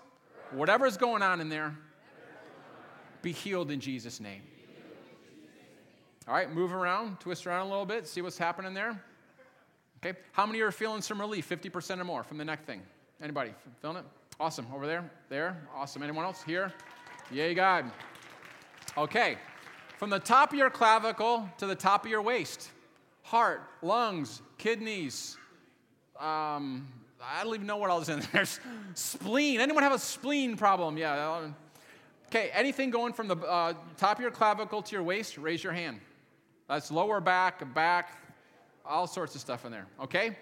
[0.51, 1.73] whatever's going on in there,
[3.21, 4.41] be healed in Jesus' name.
[6.27, 9.01] All right, move around, twist around a little bit, see what's happening there.
[10.03, 11.47] Okay, how many are feeling some relief?
[11.47, 12.81] 50% or more from the neck thing?
[13.21, 14.05] Anybody feeling it?
[14.41, 14.65] Awesome.
[14.73, 15.07] Over there?
[15.29, 15.55] There?
[15.75, 16.01] Awesome.
[16.01, 16.41] Anyone else?
[16.41, 16.73] Here?
[17.29, 17.85] Yay, God.
[18.97, 19.37] Okay,
[19.99, 22.71] from the top of your clavicle to the top of your waist
[23.21, 25.37] heart, lungs, kidneys,
[26.19, 26.87] um,
[27.23, 28.45] I don't even know what else is in there.
[28.95, 29.61] spleen.
[29.61, 30.97] Anyone have a spleen problem?
[30.97, 31.51] Yeah.
[32.25, 35.73] Okay, anything going from the uh, top of your clavicle to your waist, raise your
[35.73, 35.99] hand.
[36.67, 38.17] That's lower back, back,
[38.83, 40.35] all sorts of stuff in there, okay?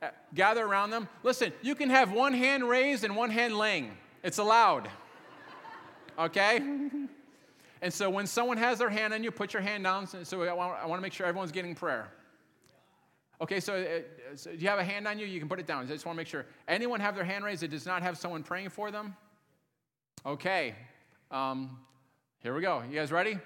[0.00, 1.08] Uh, gather around them.
[1.22, 3.90] Listen, you can have one hand raised and one hand laying.
[4.22, 4.88] It's allowed,
[6.18, 6.60] okay?
[7.80, 10.06] And so when someone has their hand on you, put your hand down.
[10.06, 12.08] So I want, to make sure everyone's getting prayer.
[13.40, 15.84] Okay, so, uh, so you have a hand on you, you can put it down.
[15.84, 16.44] I just want to make sure.
[16.66, 19.14] Anyone have their hand raised that does not have someone praying for them?
[20.26, 20.74] Okay,
[21.30, 21.78] um,
[22.40, 22.82] here we go.
[22.88, 23.38] You guys ready?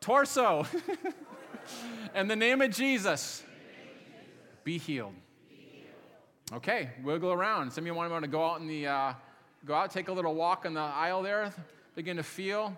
[0.00, 0.66] Torso.
[2.14, 3.42] In the name of Jesus,
[4.64, 5.14] be healed.
[6.50, 7.70] Okay, wiggle around.
[7.70, 9.12] Some of you want to go out in the, uh,
[9.66, 11.52] go out, take a little walk in the aisle there,
[11.94, 12.76] begin to feel.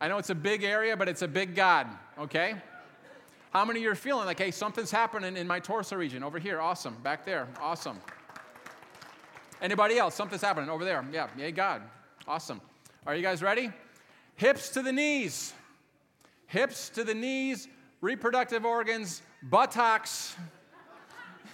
[0.00, 1.86] I know it's a big area, but it's a big God,
[2.18, 2.54] okay?
[3.52, 6.22] How many of you are feeling like, hey, something's happening in my torso region?
[6.22, 6.96] Over here, awesome.
[7.02, 7.98] Back there, awesome.
[9.62, 10.14] Anybody else?
[10.14, 11.04] Something's happening over there.
[11.12, 11.82] Yeah, yay, God.
[12.26, 12.60] Awesome.
[13.06, 13.70] Are you guys ready?
[14.36, 15.54] Hips to the knees
[16.54, 17.68] hips to the knees,
[18.00, 20.36] reproductive organs, buttocks.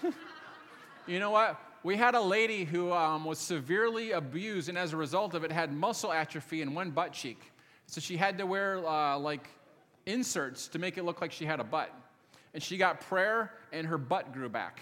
[1.07, 1.61] you know what?
[1.83, 5.53] We had a lady who um, was severely abused, and as a result of it,
[5.53, 7.41] had muscle atrophy in one butt cheek.
[7.87, 9.49] So she had to wear uh, like
[10.07, 11.93] inserts to make it look like she had a butt.
[12.53, 14.81] And she got prayer, and her butt grew back.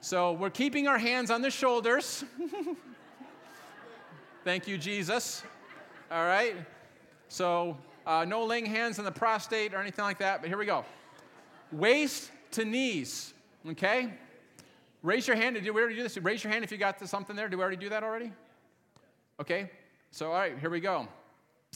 [0.00, 2.24] So we're keeping our hands on the shoulders.
[4.44, 5.42] Thank you, Jesus.
[6.10, 6.54] All right?
[7.28, 10.66] So, uh, no laying hands on the prostate or anything like that, but here we
[10.66, 10.84] go.
[11.72, 13.34] Waist to knees,
[13.70, 14.12] okay?
[15.02, 15.56] Raise your hand.
[15.56, 16.16] Did we already do this?
[16.18, 17.48] Raise your hand if you got something there.
[17.48, 18.32] Did we already do that already?
[19.40, 19.70] Okay?
[20.10, 21.08] So, all right, here we go.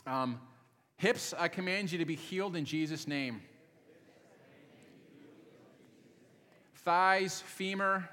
[0.06, 0.40] Um,
[0.96, 3.42] hips, I command you to be healed in Jesus' name.
[6.76, 8.08] Thighs, femur,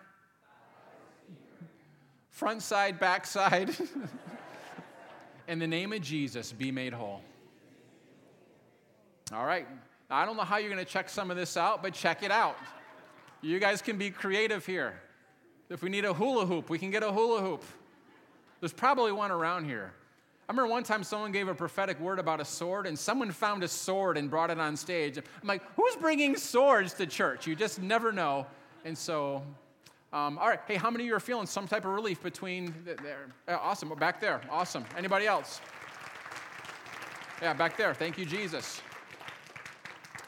[2.29, 3.75] front side, back side.
[5.47, 7.21] in the name of Jesus, be made whole.
[9.31, 9.67] All right.
[10.09, 12.31] I don't know how you're going to check some of this out, but check it
[12.31, 12.57] out.
[13.41, 14.99] You guys can be creative here.
[15.69, 17.63] If we need a hula hoop, we can get a hula hoop.
[18.59, 19.93] There's probably one around here.
[20.47, 23.63] I remember one time someone gave a prophetic word about a sword, and someone found
[23.63, 25.17] a sword and brought it on stage.
[25.17, 27.47] I'm like, who's bringing swords to church?
[27.47, 28.45] You just never know.
[28.83, 29.41] And so
[30.15, 32.73] um, all right, hey, how many of you are feeling some type of relief between
[32.85, 33.27] there?
[33.49, 34.85] Yeah, awesome, back there, awesome.
[34.97, 35.59] Anybody else?
[37.41, 37.93] Yeah, back there.
[37.93, 38.81] Thank you, Jesus.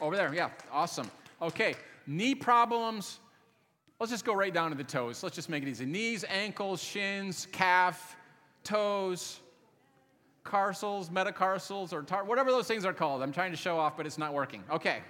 [0.00, 1.10] Over there, yeah, awesome.
[1.42, 1.74] Okay,
[2.06, 3.20] knee problems.
[4.00, 5.22] Let's just go right down to the toes.
[5.22, 5.84] Let's just make it easy.
[5.84, 8.16] Knees, ankles, shins, calf,
[8.62, 9.40] toes,
[10.44, 13.22] carpals, metacarpals, or tar- whatever those things are called.
[13.22, 14.62] I'm trying to show off, but it's not working.
[14.70, 15.02] Okay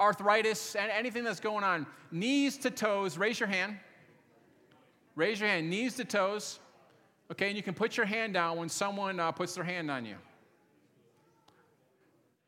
[0.00, 3.76] arthritis, anything that's going on, knees to toes, raise your hand.
[5.14, 6.58] Raise your hand, knees to toes.
[7.30, 10.04] Okay, and you can put your hand down when someone uh, puts their hand on
[10.04, 10.16] you.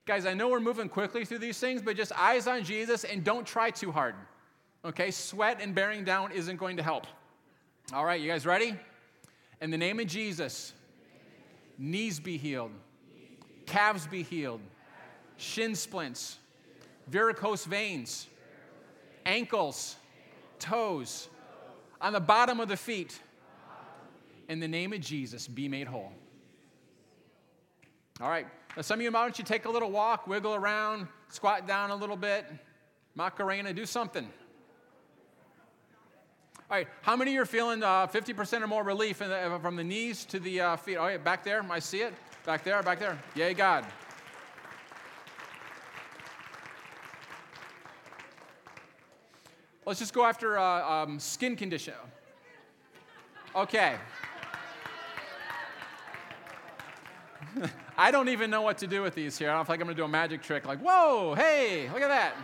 [0.04, 3.22] Guys, I know we're moving quickly through these things, but just eyes on Jesus and
[3.22, 4.16] don't try too hard.
[4.84, 7.06] Okay, sweat and bearing down isn't going to help.
[7.92, 8.74] All right, you guys ready?
[9.60, 10.72] In the name of Jesus,
[11.78, 12.72] knees be healed,
[13.64, 14.60] calves be healed,
[15.36, 16.38] shin splints,
[17.08, 18.26] varicose veins,
[19.24, 19.94] ankles,
[20.58, 21.28] toes,
[22.00, 23.20] on the bottom of the feet.
[24.48, 26.12] In the name of Jesus, be made whole.
[28.20, 28.46] All right.
[28.76, 31.90] Now, some of you, why don't you take a little walk, wiggle around, squat down
[31.90, 32.46] a little bit,
[33.14, 34.24] Macarena, do something.
[36.70, 39.76] All right, how many of you are feeling uh, 50% or more relief the, from
[39.76, 40.96] the knees to the uh, feet?
[40.96, 42.14] All right, back there, I see it.
[42.46, 43.18] Back there, back there.
[43.34, 43.84] Yay, God.
[49.84, 51.94] Let's just go after uh, um, skin condition.
[53.54, 53.96] Okay.
[57.98, 59.50] I don't even know what to do with these here.
[59.50, 62.02] I don't feel like I'm going to do a magic trick like, whoa, hey, look
[62.02, 62.34] at that.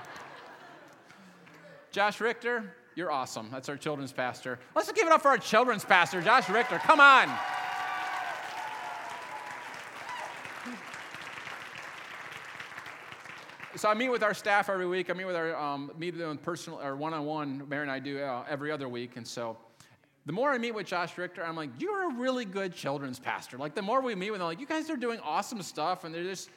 [1.91, 3.49] Josh Richter, you're awesome.
[3.51, 4.59] That's our children's pastor.
[4.75, 6.79] Let's give it up for our children's pastor, Josh Richter.
[6.79, 7.31] Come on.
[13.79, 15.09] so I meet with our staff every week.
[15.09, 17.69] I meet with our um, meet with them personal or one-on-one.
[17.69, 19.57] Mary and I do uh, every other week, and so
[20.29, 23.57] the more I meet with Josh Richter, I'm like, you're a really good children's pastor.
[23.57, 26.15] Like the more we meet with them, like you guys are doing awesome stuff, and
[26.15, 26.51] they're just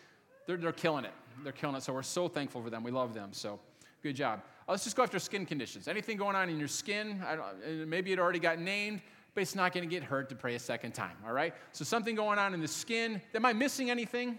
[0.45, 1.13] they're, they're killing it.
[1.41, 1.83] They're killing it.
[1.83, 2.83] So we're so thankful for them.
[2.83, 3.29] We love them.
[3.31, 3.61] So
[4.03, 4.41] good job.
[4.67, 5.87] Let's just go after skin conditions.
[5.87, 7.23] Anything going on in your skin?
[7.87, 9.01] maybe it already got named,
[9.33, 11.15] but it's not going to get hurt to pray a second time.
[11.25, 11.53] All right.
[11.71, 13.21] So something going on in the skin.
[13.33, 14.37] Am I missing anything?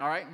[0.00, 0.26] All right.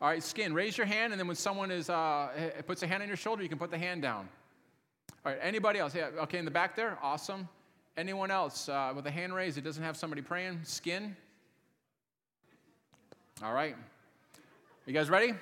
[0.00, 0.54] All right, skin.
[0.54, 3.42] Raise your hand, and then when someone is uh, puts a hand on your shoulder,
[3.42, 4.28] you can put the hand down.
[5.24, 5.40] All right.
[5.42, 5.94] Anybody else?
[5.94, 6.08] Yeah.
[6.20, 6.98] Okay, in the back there.
[7.02, 7.46] Awesome.
[7.96, 10.60] Anyone else uh, with a hand raised that doesn't have somebody praying?
[10.62, 11.14] Skin.
[13.42, 13.76] All right.
[14.86, 15.34] You guys ready?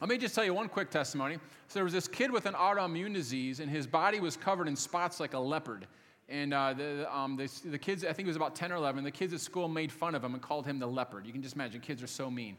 [0.00, 1.36] Let me just tell you one quick testimony.
[1.68, 4.74] So there was this kid with an autoimmune disease, and his body was covered in
[4.74, 5.86] spots like a leopard.
[6.28, 9.04] And uh, the, um, the, the, kids, I think it was about 10 or 11,
[9.04, 11.26] the kids at school made fun of him and called him the leopard.
[11.26, 12.56] You can just imagine, kids are so mean.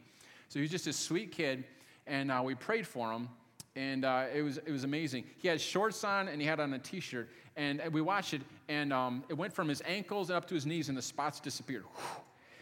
[0.47, 1.65] So he was just a sweet kid,
[2.07, 3.27] and uh, we prayed for him,
[3.75, 5.25] and uh, it, was, it was amazing.
[5.37, 8.41] He had shorts on, and he had on a t shirt, and we watched it,
[8.67, 11.85] and um, it went from his ankles up to his knees, and the spots disappeared.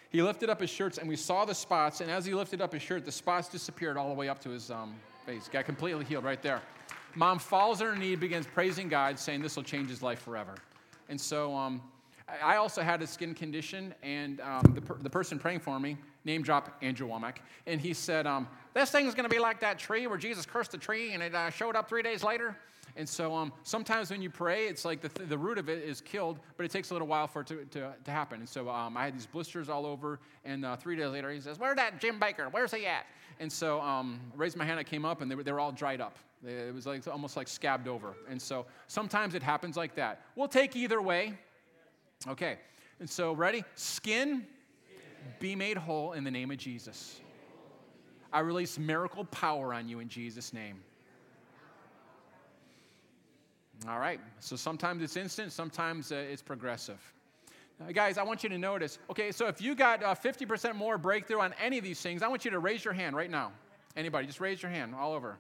[0.09, 2.72] He lifted up his shirts, and we saw the spots, and as he lifted up
[2.72, 4.93] his shirt, the spots disappeared all the way up to his um,
[5.26, 5.49] face.
[5.51, 6.61] Got completely healed right there.
[7.16, 10.53] Mom falls on her knee, begins praising God, saying this will change his life forever.
[11.09, 11.82] And so um,
[12.43, 15.97] I also had a skin condition, and um, the, per- the, person praying for me,
[16.26, 17.38] name drop Andrew Wommack,
[17.68, 20.72] and he said, um, This thing's going to be like that tree where Jesus cursed
[20.72, 22.56] the tree and it uh, showed up three days later.
[22.96, 25.84] And so um, sometimes when you pray, it's like the, th- the root of it
[25.84, 28.40] is killed, but it takes a little while for it to, to, to happen.
[28.40, 31.40] And so um, I had these blisters all over, and uh, three days later, he
[31.40, 32.50] says, Where's that Jim Baker?
[32.52, 33.08] Where's he at?
[33.40, 35.60] And so um, I raised my hand, I came up, and they were, they were
[35.60, 36.18] all dried up.
[36.46, 38.16] It was like almost like scabbed over.
[38.30, 40.22] And so sometimes it happens like that.
[40.36, 41.34] We'll take either way.
[42.28, 42.58] Okay.
[43.00, 43.64] And so ready?
[43.76, 44.46] Skin,
[45.40, 47.22] be made whole in the name of Jesus.
[48.34, 50.82] I release miracle power on you in Jesus' name.
[53.88, 54.20] All right.
[54.40, 57.00] So sometimes it's instant, sometimes uh, it's progressive.
[57.92, 58.98] Guys, I want you to notice.
[59.10, 62.28] Okay, so if you got uh, 50% more breakthrough on any of these things, I
[62.28, 63.52] want you to raise your hand right now.
[63.98, 65.38] Anybody, just raise your hand all over.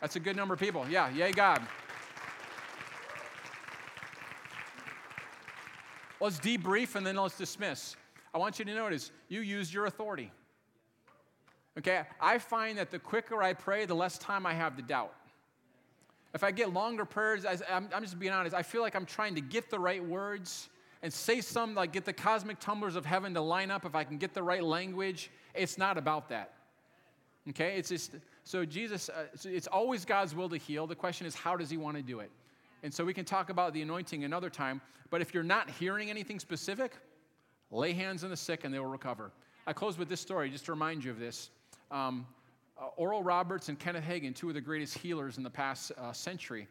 [0.00, 0.86] That's a good number of people.
[0.88, 1.60] Yeah, yay, God.
[6.20, 7.96] Let's debrief and then let's dismiss.
[8.32, 10.32] I want you to notice you use your authority.
[11.78, 15.14] Okay, I find that the quicker I pray, the less time I have to doubt.
[16.34, 19.34] If I get longer prayers, I'm, I'm just being honest, I feel like I'm trying
[19.34, 20.68] to get the right words
[21.02, 24.04] and say some, like get the cosmic tumblers of heaven to line up if I
[24.04, 25.30] can get the right language.
[25.54, 26.52] It's not about that.
[27.50, 28.12] Okay, it's just
[28.44, 29.08] so Jesus.
[29.08, 30.86] Uh, it's always God's will to heal.
[30.86, 32.30] The question is, how does He want to do it?
[32.82, 34.80] And so we can talk about the anointing another time.
[35.10, 36.92] But if you're not hearing anything specific,
[37.70, 39.32] lay hands on the sick and they will recover.
[39.66, 41.50] I close with this story just to remind you of this.
[41.92, 42.26] Um,
[42.80, 46.12] uh, Oral Roberts and Kenneth Hagin, two of the greatest healers in the past uh,
[46.12, 46.66] century,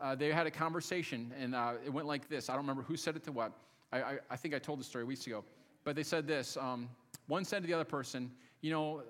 [0.00, 2.50] uh, they had a conversation, and uh, it went like this.
[2.50, 3.52] I don't remember who said it to what.
[3.92, 5.44] I, I, I think I told the story weeks ago.
[5.84, 6.88] But they said this um,
[7.28, 9.02] one said to the other person, You know,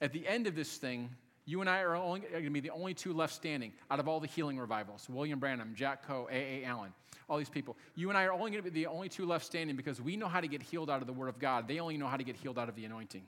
[0.00, 1.10] at the end of this thing,
[1.44, 4.08] you and I are, only, going to be the only two left standing out of
[4.08, 6.64] all the healing revivals William Branham, Jack Coe, A.A.
[6.64, 6.92] Allen,
[7.28, 7.76] all these people.
[7.96, 10.16] You and I are only going to be the only two left standing because we
[10.16, 11.68] know how to get healed out of the Word of God.
[11.68, 13.22] They only know how to get healed out of the anointing.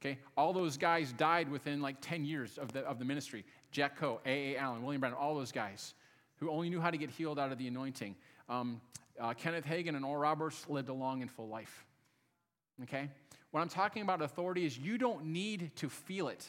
[0.00, 0.18] Okay?
[0.36, 3.44] All those guys died within like 10 years of the, of the ministry.
[3.70, 4.56] Jack Coe, A.A.
[4.56, 5.94] Allen, William Branham, all those guys
[6.36, 8.16] who only knew how to get healed out of the anointing.
[8.48, 8.80] Um,
[9.20, 11.84] uh, Kenneth Hagin and Oral Roberts lived a long and full life.
[12.82, 13.10] Okay?
[13.50, 16.48] What I'm talking about authority is you don't need to feel it.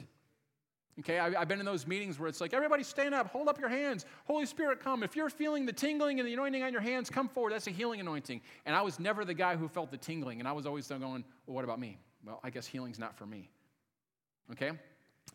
[1.00, 3.60] Okay, I, have been in those meetings where it's like, everybody stand up, hold up
[3.60, 5.04] your hands, Holy Spirit come.
[5.04, 7.54] If you're feeling the tingling and the anointing on your hands, come forward.
[7.54, 8.42] That's a healing anointing.
[8.66, 11.02] And I was never the guy who felt the tingling, and I was always going,
[11.02, 11.98] well, what about me?
[12.26, 13.50] Well, I guess healing's not for me.
[14.52, 14.72] Okay?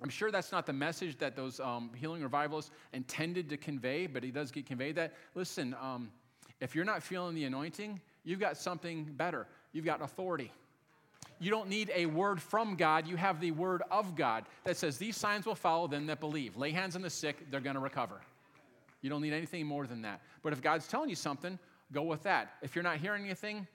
[0.02, 4.22] I'm sure that's not the message that those um, healing revivalists intended to convey, but
[4.22, 5.14] he does get conveyed that.
[5.34, 6.10] Listen, um,
[6.60, 9.46] if you're not feeling the anointing, you've got something better.
[9.72, 10.52] You've got authority.
[11.38, 13.06] You don't need a word from God.
[13.06, 16.56] You have the word of God that says, These signs will follow them that believe.
[16.56, 18.20] Lay hands on the sick, they're going to recover.
[19.02, 20.22] You don't need anything more than that.
[20.42, 21.58] But if God's telling you something,
[21.92, 22.54] go with that.
[22.62, 23.66] If you're not hearing anything,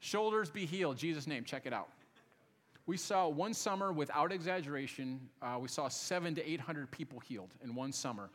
[0.00, 0.96] shoulders be healed.
[0.96, 1.88] Jesus' name, check it out.
[2.86, 7.74] We saw one summer, without exaggeration, uh, we saw seven to 800 people healed in
[7.74, 8.28] one summer.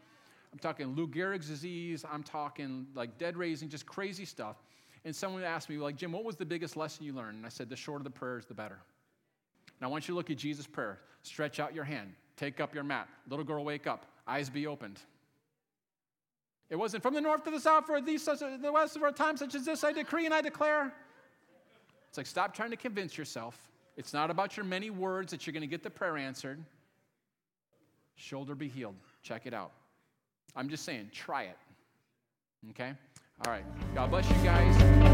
[0.53, 4.55] I'm talking Lou Gehrig's disease, I'm talking like dead raising, just crazy stuff.
[5.03, 7.37] And someone asked me, like, Jim, what was the biggest lesson you learned?
[7.37, 8.79] And I said, the shorter the prayers, the better.
[9.79, 10.99] Now, I want you to look at Jesus' prayer.
[11.21, 13.07] Stretch out your hand, take up your mat.
[13.29, 14.99] Little girl, wake up, eyes be opened.
[16.69, 19.11] It wasn't from the north to the south, for these such the west of our
[19.11, 20.93] time, such as this, I decree and I declare.
[22.09, 23.57] It's like, stop trying to convince yourself.
[23.97, 26.63] It's not about your many words that you're going to get the prayer answered.
[28.15, 28.95] Shoulder be healed.
[29.23, 29.71] Check it out.
[30.55, 31.57] I'm just saying, try it.
[32.69, 32.93] Okay?
[33.45, 33.65] All right.
[33.93, 35.06] God bless you guys.